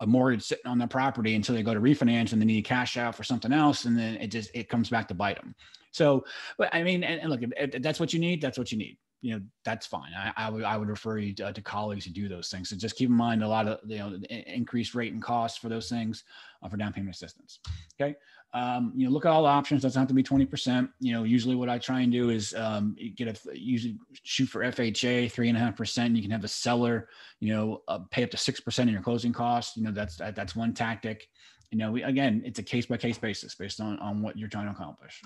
a 0.00 0.06
mortgage 0.06 0.42
sitting 0.42 0.66
on 0.66 0.78
their 0.78 0.88
property 0.88 1.34
until 1.34 1.54
they 1.54 1.62
go 1.62 1.74
to 1.74 1.80
refinance 1.80 2.32
and 2.32 2.40
they 2.40 2.46
need 2.46 2.64
cash 2.64 2.96
out 2.96 3.14
for 3.14 3.24
something 3.24 3.52
else 3.52 3.84
and 3.84 3.98
then 3.98 4.16
it 4.16 4.28
just 4.28 4.50
it 4.54 4.68
comes 4.68 4.90
back 4.90 5.08
to 5.08 5.14
bite 5.14 5.36
them 5.36 5.54
so 5.90 6.24
but 6.58 6.68
i 6.74 6.82
mean 6.82 7.02
and, 7.02 7.20
and 7.20 7.30
look 7.30 7.40
if 7.42 7.82
that's 7.82 8.00
what 8.00 8.12
you 8.12 8.20
need 8.20 8.40
that's 8.40 8.58
what 8.58 8.70
you 8.70 8.78
need 8.78 8.98
you 9.22 9.34
know 9.34 9.40
that's 9.64 9.86
fine 9.86 10.12
I, 10.16 10.32
I 10.36 10.50
would 10.50 10.64
i 10.64 10.76
would 10.76 10.88
refer 10.88 11.18
you 11.18 11.34
to, 11.34 11.52
to, 11.52 11.62
colleagues 11.62 12.04
who 12.04 12.12
do 12.12 12.28
those 12.28 12.48
things 12.48 12.68
so 12.68 12.76
just 12.76 12.96
keep 12.96 13.08
in 13.08 13.16
mind 13.16 13.42
a 13.42 13.48
lot 13.48 13.66
of 13.66 13.80
you 13.86 13.98
know 13.98 14.18
increased 14.28 14.94
rate 14.94 15.12
and 15.12 15.22
cost 15.22 15.60
for 15.60 15.68
those 15.68 15.88
things 15.88 16.24
uh, 16.62 16.68
for 16.68 16.76
down 16.76 16.92
payment 16.92 17.14
assistance 17.14 17.60
okay 17.98 18.16
um, 18.56 18.92
you 18.96 19.06
know, 19.06 19.12
look 19.12 19.26
at 19.26 19.32
all 19.32 19.42
the 19.42 19.48
options. 19.48 19.82
Doesn't 19.82 20.00
have 20.00 20.08
to 20.08 20.14
be 20.14 20.22
20%. 20.22 20.88
You 21.00 21.12
know, 21.12 21.24
usually 21.24 21.54
what 21.54 21.68
I 21.68 21.78
try 21.78 22.00
and 22.00 22.10
do 22.10 22.30
is 22.30 22.54
um, 22.54 22.96
get 23.14 23.28
a, 23.28 23.58
usually 23.58 23.98
shoot 24.22 24.46
for 24.46 24.62
FHA, 24.62 25.30
three 25.30 25.48
and 25.48 25.58
a 25.58 25.60
half 25.60 25.76
percent. 25.76 26.16
You 26.16 26.22
can 26.22 26.30
have 26.30 26.42
a 26.42 26.48
seller, 26.48 27.10
you 27.40 27.52
know, 27.52 27.82
uh, 27.86 27.98
pay 28.10 28.24
up 28.24 28.30
to 28.30 28.38
6% 28.38 28.78
in 28.78 28.88
your 28.88 29.02
closing 29.02 29.32
costs. 29.32 29.76
You 29.76 29.82
know, 29.82 29.90
that's, 29.90 30.16
that, 30.16 30.34
that's 30.34 30.56
one 30.56 30.72
tactic. 30.72 31.28
You 31.70 31.76
know, 31.76 31.92
we, 31.92 32.02
again, 32.02 32.42
it's 32.46 32.58
a 32.58 32.62
case 32.62 32.86
by 32.86 32.96
case 32.96 33.18
basis 33.18 33.54
based 33.54 33.78
on, 33.78 33.98
on 33.98 34.22
what 34.22 34.38
you're 34.38 34.48
trying 34.48 34.66
to 34.66 34.72
accomplish, 34.72 35.20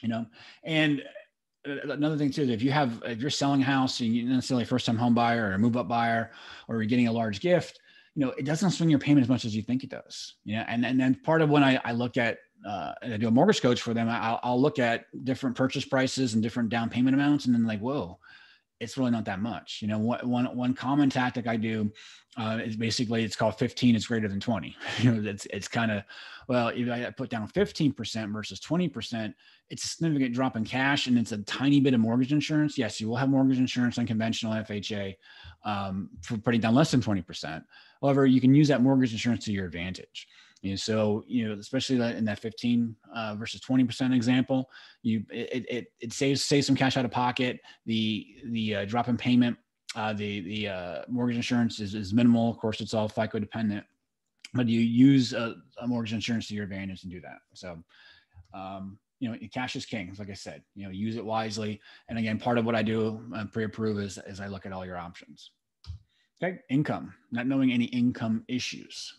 you 0.00 0.08
know, 0.08 0.24
and 0.62 1.00
uh, 1.00 1.04
another 1.64 2.16
thing 2.16 2.30
too, 2.30 2.42
if 2.42 2.62
you 2.62 2.70
have, 2.70 3.02
if 3.06 3.20
you're 3.20 3.30
selling 3.30 3.62
a 3.62 3.64
house 3.64 4.00
and 4.00 4.14
you're 4.14 4.28
necessarily 4.28 4.64
a 4.64 4.66
first 4.66 4.86
time 4.86 4.96
home 4.96 5.14
buyer 5.14 5.48
or 5.48 5.52
a 5.52 5.58
move 5.58 5.76
up 5.76 5.88
buyer, 5.88 6.30
or 6.68 6.76
you're 6.76 6.84
getting 6.84 7.08
a 7.08 7.12
large 7.12 7.40
gift, 7.40 7.80
you 8.14 8.24
know, 8.24 8.32
it 8.32 8.44
doesn't 8.44 8.70
swing 8.70 8.90
your 8.90 8.98
payment 8.98 9.24
as 9.24 9.28
much 9.28 9.44
as 9.44 9.56
you 9.56 9.62
think 9.62 9.82
it 9.82 9.90
does. 9.90 10.34
You 10.44 10.56
know, 10.56 10.64
and 10.68 10.84
and 10.86 10.98
then 10.98 11.14
part 11.16 11.42
of 11.42 11.50
when 11.50 11.64
I, 11.64 11.80
I 11.84 11.92
look 11.92 12.16
at 12.16 12.38
uh, 12.66 12.92
and 13.02 13.14
I 13.14 13.16
do 13.16 13.28
a 13.28 13.30
mortgage 13.30 13.60
coach 13.60 13.82
for 13.82 13.92
them, 13.92 14.08
I'll, 14.08 14.40
I'll 14.42 14.60
look 14.60 14.78
at 14.78 15.04
different 15.24 15.56
purchase 15.56 15.84
prices 15.84 16.34
and 16.34 16.42
different 16.42 16.70
down 16.70 16.88
payment 16.88 17.14
amounts, 17.14 17.46
and 17.46 17.54
then 17.54 17.64
like, 17.64 17.80
whoa, 17.80 18.18
it's 18.80 18.98
really 18.98 19.10
not 19.10 19.24
that 19.24 19.40
much. 19.40 19.78
You 19.80 19.88
know, 19.88 19.98
one, 19.98 20.28
one, 20.28 20.56
one 20.56 20.74
common 20.74 21.08
tactic 21.08 21.46
I 21.46 21.56
do 21.56 21.92
uh, 22.36 22.58
is 22.64 22.76
basically 22.76 23.22
it's 23.22 23.36
called 23.36 23.58
15 23.58 23.94
is 23.94 24.06
greater 24.06 24.28
than 24.28 24.40
20. 24.40 24.76
You 24.98 25.12
know, 25.12 25.30
it's, 25.30 25.46
it's 25.46 25.68
kind 25.68 25.90
of, 25.90 26.02
well, 26.48 26.68
if 26.68 26.88
I 26.90 27.10
put 27.10 27.30
down 27.30 27.48
15% 27.48 28.32
versus 28.32 28.60
20%, 28.60 29.34
it's 29.70 29.84
a 29.84 29.86
significant 29.86 30.34
drop 30.34 30.56
in 30.56 30.64
cash 30.64 31.06
and 31.06 31.18
it's 31.18 31.32
a 31.32 31.38
tiny 31.38 31.80
bit 31.80 31.94
of 31.94 32.00
mortgage 32.00 32.32
insurance. 32.32 32.76
Yes, 32.76 33.00
you 33.00 33.08
will 33.08 33.16
have 33.16 33.28
mortgage 33.28 33.58
insurance 33.58 33.98
on 33.98 34.06
conventional 34.06 34.52
FHA 34.52 35.14
um, 35.64 36.10
for 36.22 36.36
putting 36.36 36.60
down 36.60 36.74
less 36.74 36.90
than 36.90 37.00
20%. 37.00 37.62
However, 38.02 38.26
you 38.26 38.40
can 38.40 38.54
use 38.54 38.68
that 38.68 38.82
mortgage 38.82 39.12
insurance 39.12 39.44
to 39.46 39.52
your 39.52 39.66
advantage. 39.66 40.28
You 40.64 40.70
know, 40.70 40.76
so 40.76 41.24
you 41.26 41.46
know, 41.46 41.60
especially 41.60 41.98
that 41.98 42.16
in 42.16 42.24
that 42.24 42.38
15 42.38 42.96
uh, 43.14 43.34
versus 43.34 43.60
20 43.60 43.84
percent 43.84 44.14
example, 44.14 44.70
you 45.02 45.22
it, 45.30 45.66
it 45.68 45.86
it 46.00 46.12
saves 46.14 46.42
saves 46.42 46.66
some 46.66 46.74
cash 46.74 46.96
out 46.96 47.04
of 47.04 47.10
pocket. 47.10 47.60
The 47.84 48.26
the 48.46 48.76
uh, 48.76 48.84
drop 48.86 49.08
in 49.08 49.18
payment, 49.18 49.58
uh, 49.94 50.14
the 50.14 50.40
the 50.40 50.68
uh, 50.68 51.02
mortgage 51.06 51.36
insurance 51.36 51.80
is, 51.80 51.94
is 51.94 52.14
minimal. 52.14 52.50
Of 52.50 52.56
course, 52.56 52.80
it's 52.80 52.94
all 52.94 53.08
FICO 53.08 53.40
dependent, 53.40 53.84
but 54.54 54.66
you 54.66 54.80
use 54.80 55.34
a, 55.34 55.56
a 55.82 55.86
mortgage 55.86 56.14
insurance 56.14 56.48
to 56.48 56.54
your 56.54 56.64
advantage 56.64 57.02
and 57.04 57.12
do 57.12 57.20
that. 57.20 57.38
So. 57.52 57.78
Um, 58.54 58.98
you 59.20 59.30
know, 59.30 59.38
cash 59.52 59.74
is 59.74 59.86
king. 59.86 60.14
Like 60.18 60.28
I 60.28 60.34
said, 60.34 60.62
you 60.74 60.84
know, 60.84 60.90
use 60.90 61.16
it 61.16 61.24
wisely. 61.24 61.80
And 62.08 62.18
again, 62.18 62.38
part 62.38 62.58
of 62.58 62.66
what 62.66 62.74
I 62.74 62.82
do 62.82 63.22
uh, 63.34 63.46
pre-approve 63.46 63.98
is, 63.98 64.18
is 64.26 64.38
I 64.38 64.48
look 64.48 64.66
at 64.66 64.72
all 64.72 64.84
your 64.84 64.98
options. 64.98 65.50
Okay, 66.42 66.58
income, 66.68 67.14
not 67.32 67.46
knowing 67.46 67.72
any 67.72 67.86
income 67.86 68.44
issues. 68.48 69.14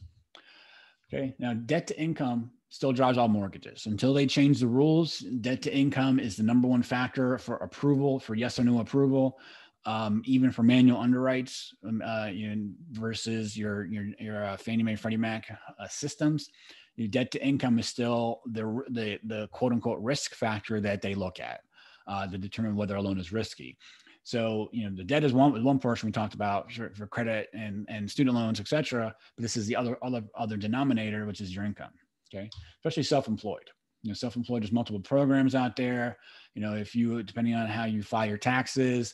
Okay. 1.13 1.35
Now, 1.39 1.53
debt 1.53 1.87
to 1.87 1.99
income 1.99 2.51
still 2.69 2.91
drives 2.91 3.17
all 3.17 3.27
mortgages. 3.27 3.85
Until 3.85 4.13
they 4.13 4.25
change 4.25 4.59
the 4.59 4.67
rules, 4.67 5.19
debt 5.19 5.61
to 5.63 5.75
income 5.75 6.19
is 6.19 6.35
the 6.35 6.43
number 6.43 6.67
one 6.67 6.83
factor 6.83 7.37
for 7.37 7.57
approval, 7.57 8.19
for 8.19 8.35
yes 8.35 8.59
or 8.59 8.63
no 8.63 8.79
approval, 8.79 9.37
um, 9.85 10.21
even 10.25 10.51
for 10.51 10.63
manual 10.63 10.99
underwrites 10.99 11.67
um, 11.87 12.01
uh, 12.03 12.25
you 12.25 12.55
know, 12.55 12.69
versus 12.91 13.55
your 13.55 13.85
your 13.85 14.05
your 14.19 14.43
uh, 14.43 14.57
Fannie 14.57 14.83
Mae, 14.83 14.95
Freddie 14.95 15.17
Mac 15.17 15.47
uh, 15.79 15.87
systems. 15.87 16.49
Your 16.95 17.07
debt 17.07 17.31
to 17.31 17.45
income 17.45 17.77
is 17.77 17.87
still 17.87 18.41
the 18.47 18.63
the 18.89 19.19
the 19.25 19.47
quote 19.49 19.71
unquote 19.71 20.01
risk 20.01 20.33
factor 20.33 20.81
that 20.81 21.01
they 21.01 21.13
look 21.13 21.39
at 21.39 21.61
uh, 22.07 22.27
to 22.27 22.37
determine 22.37 22.75
whether 22.75 22.95
a 22.95 23.01
loan 23.01 23.19
is 23.19 23.31
risky. 23.31 23.77
So, 24.25 24.69
you 24.73 24.89
know, 24.89 24.95
the 24.95 25.03
debt 25.03 25.23
is 25.23 25.33
one 25.33 25.63
one 25.63 25.77
portion 25.77 26.07
we 26.07 26.11
talked 26.11 26.33
about 26.33 26.71
for, 26.71 26.91
for 26.95 27.05
credit 27.05 27.47
and, 27.53 27.85
and 27.89 28.09
student 28.09 28.35
loans, 28.35 28.59
et 28.59 28.67
cetera. 28.67 29.15
But 29.37 29.41
this 29.43 29.55
is 29.55 29.67
the 29.67 29.75
other, 29.75 29.99
other, 30.03 30.23
other 30.35 30.57
denominator, 30.57 31.27
which 31.27 31.41
is 31.41 31.55
your 31.55 31.63
income. 31.63 31.91
Okay. 32.33 32.49
Especially 32.79 33.03
self-employed. 33.03 33.69
You 34.01 34.09
know, 34.09 34.15
self-employed, 34.15 34.63
there's 34.63 34.71
multiple 34.71 34.99
programs 34.99 35.53
out 35.53 35.75
there. 35.75 36.17
You 36.55 36.63
know, 36.63 36.73
if 36.73 36.95
you, 36.95 37.21
depending 37.21 37.53
on 37.53 37.67
how 37.67 37.85
you 37.85 38.01
file 38.01 38.25
your 38.25 38.39
taxes, 38.39 39.13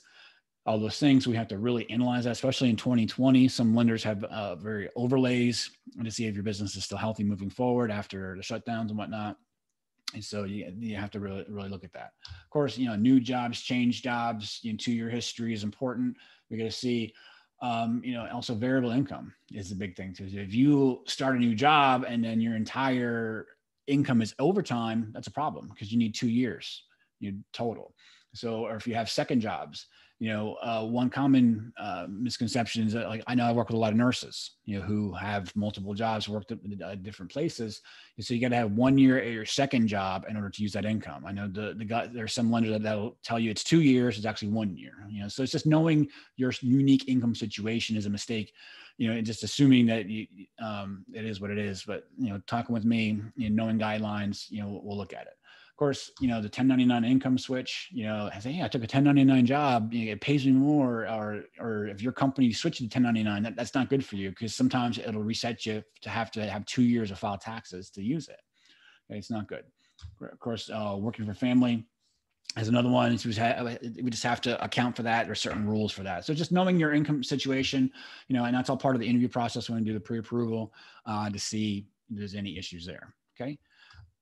all 0.65 0.79
those 0.79 0.97
things, 0.97 1.27
we 1.27 1.35
have 1.35 1.49
to 1.49 1.57
really 1.57 1.89
analyze 1.89 2.23
that, 2.23 2.31
especially 2.31 2.69
in 2.69 2.77
2020. 2.77 3.49
Some 3.49 3.75
lenders 3.75 4.05
have 4.05 4.23
uh, 4.23 4.55
very 4.55 4.87
overlays 4.95 5.71
to 6.01 6.09
see 6.09 6.25
if 6.25 6.35
your 6.35 6.43
business 6.43 6.77
is 6.77 6.85
still 6.85 6.97
healthy 6.97 7.25
moving 7.25 7.49
forward 7.49 7.91
after 7.91 8.37
the 8.37 8.43
shutdowns 8.43 8.89
and 8.89 8.97
whatnot. 8.97 9.35
And 10.13 10.23
so 10.23 10.43
you, 10.43 10.71
you 10.77 10.95
have 10.95 11.11
to 11.11 11.19
really, 11.19 11.45
really 11.47 11.69
look 11.69 11.83
at 11.83 11.93
that. 11.93 12.13
Of 12.27 12.49
course, 12.49 12.77
you 12.77 12.87
know, 12.87 12.95
new 12.95 13.19
jobs, 13.19 13.61
change 13.61 14.01
jobs, 14.01 14.59
you 14.63 14.73
know, 14.73 14.77
two 14.77 14.91
year 14.91 15.09
history 15.09 15.53
is 15.53 15.63
important. 15.63 16.17
We 16.49 16.57
got 16.57 16.65
to 16.65 16.71
see, 16.71 17.13
um, 17.61 18.01
you 18.03 18.13
know, 18.13 18.27
also 18.31 18.55
variable 18.55 18.91
income 18.91 19.33
is 19.53 19.71
a 19.71 19.75
big 19.75 19.95
thing 19.95 20.13
too. 20.13 20.27
If 20.31 20.53
you 20.53 21.03
start 21.05 21.35
a 21.35 21.39
new 21.39 21.55
job 21.55 22.05
and 22.07 22.23
then 22.23 22.41
your 22.41 22.55
entire 22.55 23.47
income 23.87 24.21
is 24.21 24.35
overtime, 24.39 25.11
that's 25.13 25.27
a 25.27 25.31
problem 25.31 25.69
because 25.69 25.91
you 25.91 25.97
need 25.97 26.15
two 26.15 26.29
years 26.29 26.83
you 27.21 27.39
total. 27.53 27.93
So, 28.33 28.65
or 28.65 28.75
if 28.75 28.87
you 28.87 28.95
have 28.95 29.09
second 29.09 29.39
jobs, 29.39 29.87
you 30.21 30.29
know, 30.29 30.53
uh, 30.61 30.85
one 30.85 31.09
common 31.09 31.73
uh, 31.79 32.05
misconception 32.07 32.85
is 32.85 32.93
that, 32.93 33.09
like, 33.09 33.23
I 33.25 33.33
know 33.33 33.43
I 33.43 33.51
work 33.51 33.69
with 33.69 33.75
a 33.75 33.79
lot 33.79 33.91
of 33.91 33.97
nurses, 33.97 34.51
you 34.65 34.77
know, 34.77 34.85
who 34.85 35.11
have 35.13 35.51
multiple 35.55 35.95
jobs, 35.95 36.29
worked 36.29 36.51
at 36.51 36.59
uh, 36.85 36.93
different 36.93 37.31
places. 37.31 37.81
And 38.17 38.23
so 38.23 38.35
you 38.35 38.39
got 38.39 38.49
to 38.49 38.55
have 38.55 38.71
one 38.73 38.99
year 38.99 39.17
at 39.17 39.31
your 39.31 39.47
second 39.47 39.87
job 39.87 40.25
in 40.29 40.35
order 40.35 40.51
to 40.51 40.61
use 40.61 40.73
that 40.73 40.85
income. 40.85 41.25
I 41.25 41.31
know 41.31 41.47
the 41.47 41.73
the 41.75 41.85
guy 41.85 42.05
there's 42.05 42.33
some 42.33 42.51
lenders 42.51 42.71
that 42.73 42.83
that'll 42.83 43.17
tell 43.23 43.39
you 43.39 43.49
it's 43.49 43.63
two 43.63 43.81
years, 43.81 44.15
it's 44.15 44.27
actually 44.27 44.49
one 44.49 44.77
year. 44.77 44.93
You 45.09 45.23
know, 45.23 45.27
so 45.27 45.41
it's 45.41 45.51
just 45.51 45.65
knowing 45.65 46.07
your 46.37 46.53
unique 46.61 47.05
income 47.07 47.33
situation 47.33 47.97
is 47.97 48.05
a 48.05 48.11
mistake. 48.11 48.53
You 48.99 49.09
know, 49.09 49.17
and 49.17 49.25
just 49.25 49.41
assuming 49.41 49.87
that 49.87 50.07
you, 50.07 50.27
um, 50.63 51.03
it 51.11 51.25
is 51.25 51.41
what 51.41 51.49
it 51.49 51.57
is. 51.57 51.81
But 51.81 52.03
you 52.19 52.29
know, 52.29 52.39
talking 52.45 52.75
with 52.75 52.85
me, 52.85 53.23
you 53.35 53.49
know, 53.49 53.63
knowing 53.63 53.79
guidelines, 53.79 54.51
you 54.51 54.61
know, 54.61 54.81
we'll 54.83 54.97
look 54.97 55.13
at 55.13 55.23
it 55.23 55.33
course, 55.81 56.11
you 56.19 56.27
know, 56.27 56.35
the 56.35 56.45
1099 56.45 57.03
income 57.03 57.39
switch, 57.39 57.89
you 57.91 58.05
know, 58.05 58.29
I 58.31 58.37
say, 58.37 58.51
hey, 58.51 58.63
I 58.63 58.67
took 58.67 58.81
a 58.81 58.83
1099 58.83 59.47
job, 59.47 59.91
you 59.91 60.05
know, 60.05 60.11
it 60.11 60.21
pays 60.21 60.45
me 60.45 60.51
more. 60.51 61.07
Or, 61.07 61.45
or 61.59 61.87
if 61.87 62.03
your 62.03 62.11
company 62.11 62.53
switches 62.53 62.81
to 62.81 62.83
1099, 62.83 63.41
that, 63.41 63.55
that's 63.55 63.73
not 63.73 63.89
good 63.89 64.05
for 64.05 64.15
you 64.15 64.29
because 64.29 64.53
sometimes 64.53 64.99
it'll 64.99 65.23
reset 65.23 65.65
you 65.65 65.83
to 66.01 66.09
have 66.11 66.29
to 66.31 66.47
have 66.47 66.65
two 66.65 66.83
years 66.83 67.09
of 67.09 67.17
file 67.17 67.39
taxes 67.39 67.89
to 67.91 68.03
use 68.03 68.29
it. 68.29 68.39
Okay, 69.09 69.17
it's 69.17 69.31
not 69.31 69.47
good. 69.47 69.63
Of 70.21 70.39
course, 70.39 70.69
uh, 70.69 70.97
working 70.99 71.25
for 71.25 71.33
family 71.33 71.83
is 72.57 72.67
another 72.67 72.89
one. 72.89 73.09
We 73.09 74.11
just 74.11 74.23
have 74.23 74.41
to 74.41 74.63
account 74.63 74.95
for 74.95 75.01
that. 75.01 75.25
There's 75.25 75.41
certain 75.41 75.67
rules 75.67 75.91
for 75.91 76.03
that. 76.03 76.25
So 76.25 76.35
just 76.35 76.51
knowing 76.51 76.79
your 76.79 76.93
income 76.93 77.23
situation, 77.23 77.91
you 78.27 78.35
know, 78.35 78.45
and 78.45 78.55
that's 78.55 78.69
all 78.69 78.77
part 78.77 78.93
of 78.93 79.01
the 79.01 79.07
interview 79.07 79.29
process 79.29 79.67
when 79.67 79.79
we 79.79 79.85
do 79.85 79.93
the 79.93 79.99
pre-approval 79.99 80.75
uh, 81.07 81.31
to 81.31 81.39
see 81.39 81.87
if 82.11 82.19
there's 82.19 82.35
any 82.35 82.55
issues 82.59 82.85
there. 82.85 83.15
Okay. 83.35 83.57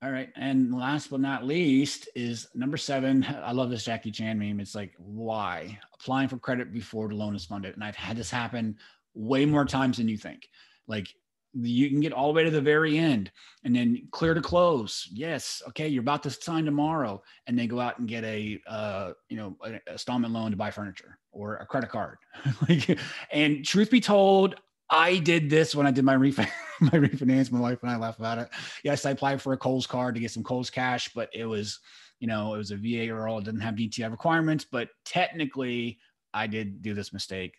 All 0.02 0.10
right. 0.10 0.30
And 0.34 0.74
last 0.74 1.10
but 1.10 1.20
not 1.20 1.44
least 1.44 2.08
is 2.14 2.48
number 2.54 2.78
seven. 2.78 3.24
I 3.44 3.52
love 3.52 3.68
this 3.68 3.84
Jackie 3.84 4.10
Chan 4.10 4.38
meme. 4.38 4.58
It's 4.58 4.74
like, 4.74 4.94
why? 4.96 5.78
Applying 5.92 6.28
for 6.28 6.38
credit 6.38 6.72
before 6.72 7.08
the 7.08 7.14
loan 7.14 7.36
is 7.36 7.44
funded. 7.44 7.74
And 7.74 7.84
I've 7.84 7.96
had 7.96 8.16
this 8.16 8.30
happen 8.30 8.78
way 9.14 9.44
more 9.44 9.66
times 9.66 9.98
than 9.98 10.08
you 10.08 10.16
think. 10.16 10.48
Like 10.86 11.14
you 11.52 11.90
can 11.90 12.00
get 12.00 12.14
all 12.14 12.28
the 12.28 12.32
way 12.32 12.44
to 12.44 12.50
the 12.50 12.62
very 12.62 12.96
end 12.96 13.30
and 13.64 13.76
then 13.76 14.08
clear 14.10 14.32
to 14.32 14.40
close. 14.40 15.06
Yes. 15.12 15.62
Okay. 15.68 15.88
You're 15.88 16.00
about 16.00 16.22
to 16.22 16.30
sign 16.30 16.64
tomorrow 16.64 17.22
and 17.46 17.58
then 17.58 17.68
go 17.68 17.78
out 17.78 17.98
and 17.98 18.08
get 18.08 18.24
a, 18.24 18.58
uh, 18.66 19.12
you 19.28 19.36
know, 19.36 19.54
an 19.64 19.80
installment 19.90 20.32
loan 20.32 20.50
to 20.50 20.56
buy 20.56 20.70
furniture 20.70 21.18
or 21.30 21.56
a 21.56 21.66
credit 21.66 21.90
card. 21.90 22.16
like, 22.70 22.98
and 23.30 23.66
truth 23.66 23.90
be 23.90 24.00
told, 24.00 24.54
I 24.90 25.18
did 25.18 25.48
this 25.48 25.74
when 25.74 25.86
I 25.86 25.90
did 25.90 26.04
my 26.04 26.16
refinance. 26.16 26.50
my 26.80 26.90
refinance. 26.90 27.52
My 27.52 27.60
wife 27.60 27.78
and 27.82 27.90
I 27.90 27.96
laugh 27.96 28.18
about 28.18 28.38
it. 28.38 28.48
Yes, 28.82 29.06
I 29.06 29.10
applied 29.10 29.40
for 29.40 29.52
a 29.52 29.56
Kohl's 29.56 29.86
card 29.86 30.14
to 30.14 30.20
get 30.20 30.30
some 30.30 30.42
Kohl's 30.42 30.70
cash, 30.70 31.10
but 31.14 31.28
it 31.32 31.44
was, 31.44 31.78
you 32.18 32.26
know, 32.26 32.54
it 32.54 32.58
was 32.58 32.70
a 32.70 32.76
VA 32.76 33.10
or 33.10 33.28
It 33.28 33.44
didn't 33.44 33.60
have 33.60 33.74
DTI 33.74 34.10
requirements. 34.10 34.66
But 34.70 34.88
technically, 35.04 35.98
I 36.34 36.46
did 36.46 36.82
do 36.82 36.94
this 36.94 37.12
mistake. 37.12 37.54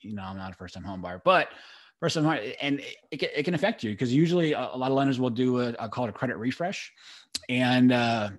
You 0.00 0.14
know, 0.14 0.22
I'm 0.22 0.36
not 0.36 0.52
a 0.52 0.54
first 0.54 0.74
time 0.74 0.84
home 0.84 1.02
buyer, 1.02 1.20
but 1.24 1.48
first 2.00 2.14
time 2.14 2.26
and 2.60 2.80
it, 3.10 3.22
it, 3.22 3.42
can 3.42 3.54
affect 3.54 3.82
you 3.82 3.90
because 3.90 4.14
usually 4.14 4.52
a, 4.52 4.70
a, 4.72 4.76
lot 4.76 4.92
of 4.92 4.96
lenders 4.96 5.18
will 5.18 5.30
do 5.30 5.60
a, 5.60 5.88
call 5.88 6.04
it 6.04 6.10
a 6.10 6.12
credit 6.12 6.36
refresh, 6.36 6.92
and 7.48 7.90
uh, 7.90 8.30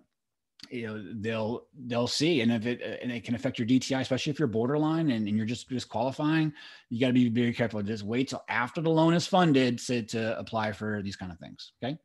you 0.72 0.88
know 0.88 1.04
they'll 1.22 1.66
they'll 1.88 2.08
see. 2.08 2.42
And 2.42 2.52
if 2.52 2.66
it 2.66 3.00
and 3.02 3.12
it 3.12 3.24
can 3.24 3.36
affect 3.36 3.60
your 3.60 3.68
dti 3.68 4.00
especially 4.00 4.32
if 4.32 4.40
you're 4.40 4.48
borderline 4.48 5.12
and, 5.12 5.28
and 5.28 5.38
you're 5.38 5.46
just 5.46 5.70
just 5.70 5.90
qualifying 5.90 6.54
you 6.90 7.00
got 7.00 7.08
to 7.08 7.14
be 7.14 7.30
very 7.30 7.54
careful. 7.54 7.82
Just 7.82 8.04
wait 8.04 8.30
till 8.30 8.44
after 8.50 8.82
the 8.82 8.90
loan 8.90 9.14
is 9.14 9.28
funded 9.28 9.80
to, 9.80 10.04
to 10.04 10.38
apply 10.40 10.72
for 10.72 11.02
these 11.02 11.16
kind 11.16 11.32
of 11.32 11.40
things 11.40 11.74
okay? 11.84 11.98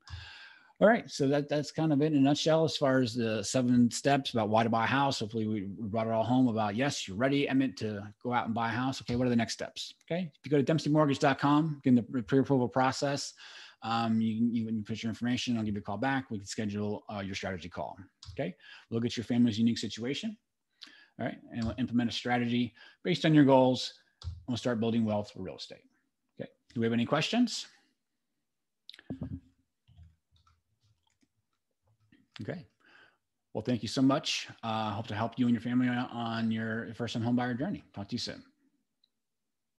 All 0.80 0.88
right 0.88 1.08
so 1.10 1.28
that 1.28 1.48
that's 1.48 1.70
kind 1.70 1.92
of 1.92 2.02
it 2.02 2.12
in 2.12 2.18
a 2.18 2.20
nutshell 2.20 2.64
as 2.64 2.76
far 2.76 3.00
as 3.00 3.14
the 3.14 3.42
seven 3.42 3.90
steps 3.90 4.32
about 4.32 4.48
why 4.48 4.64
to 4.64 4.70
buy 4.70 4.84
a 4.84 4.88
house. 4.88 5.20
Hopefully 5.20 5.46
we, 5.46 5.66
brought 5.78 6.06
it 6.06 6.12
all 6.12 6.24
home 6.24 6.48
about 6.48 6.76
yes 6.76 7.06
you're 7.06 7.16
ready 7.16 7.48
emmett 7.48 7.76
to 7.78 8.02
go 8.22 8.32
out 8.32 8.46
and 8.46 8.54
buy 8.54 8.68
a 8.68 8.72
house. 8.72 9.00
Okay 9.00 9.16
what 9.16 9.26
are 9.26 9.30
the 9.30 9.36
next 9.36 9.54
steps? 9.54 9.94
Okay 10.10 10.30
if 10.34 10.44
you 10.44 10.50
go 10.50 10.60
to 10.60 10.72
dempseymortgage.com 10.72 11.80
get 11.84 12.12
the 12.12 12.22
pre-approval 12.22 12.68
process 12.68 13.34
um, 13.84 14.20
you, 14.20 14.48
you 14.50 14.82
put 14.82 15.02
your 15.02 15.10
information. 15.10 15.56
I'll 15.56 15.62
give 15.62 15.74
you 15.74 15.80
a 15.80 15.84
call 15.84 15.98
back. 15.98 16.30
We 16.30 16.38
can 16.38 16.46
schedule 16.46 17.04
uh, 17.14 17.20
your 17.20 17.34
strategy 17.34 17.68
call. 17.68 17.96
Okay. 18.32 18.54
Look 18.90 19.04
at 19.04 19.16
your 19.16 19.24
family's 19.24 19.58
unique 19.58 19.78
situation. 19.78 20.36
All 21.20 21.26
right. 21.26 21.36
And 21.52 21.64
we'll 21.64 21.74
implement 21.78 22.10
a 22.10 22.12
strategy 22.12 22.74
based 23.04 23.24
on 23.26 23.34
your 23.34 23.44
goals. 23.44 23.92
And 24.22 24.32
we'll 24.48 24.56
start 24.56 24.80
building 24.80 25.04
wealth 25.04 25.30
for 25.30 25.42
real 25.42 25.56
estate. 25.56 25.84
Okay. 26.40 26.48
Do 26.72 26.80
we 26.80 26.86
have 26.86 26.94
any 26.94 27.04
questions? 27.04 27.66
Okay. 32.42 32.66
Well, 33.52 33.62
thank 33.62 33.82
you 33.82 33.88
so 33.88 34.02
much. 34.02 34.48
I 34.62 34.88
uh, 34.88 34.90
hope 34.92 35.06
to 35.08 35.14
help 35.14 35.38
you 35.38 35.46
and 35.46 35.54
your 35.54 35.60
family 35.60 35.88
on 35.88 36.50
your 36.50 36.92
first 36.94 37.14
time 37.14 37.22
home 37.22 37.36
buyer 37.36 37.54
journey. 37.54 37.84
Talk 37.94 38.08
to 38.08 38.14
you 38.14 38.18
soon. 38.18 38.42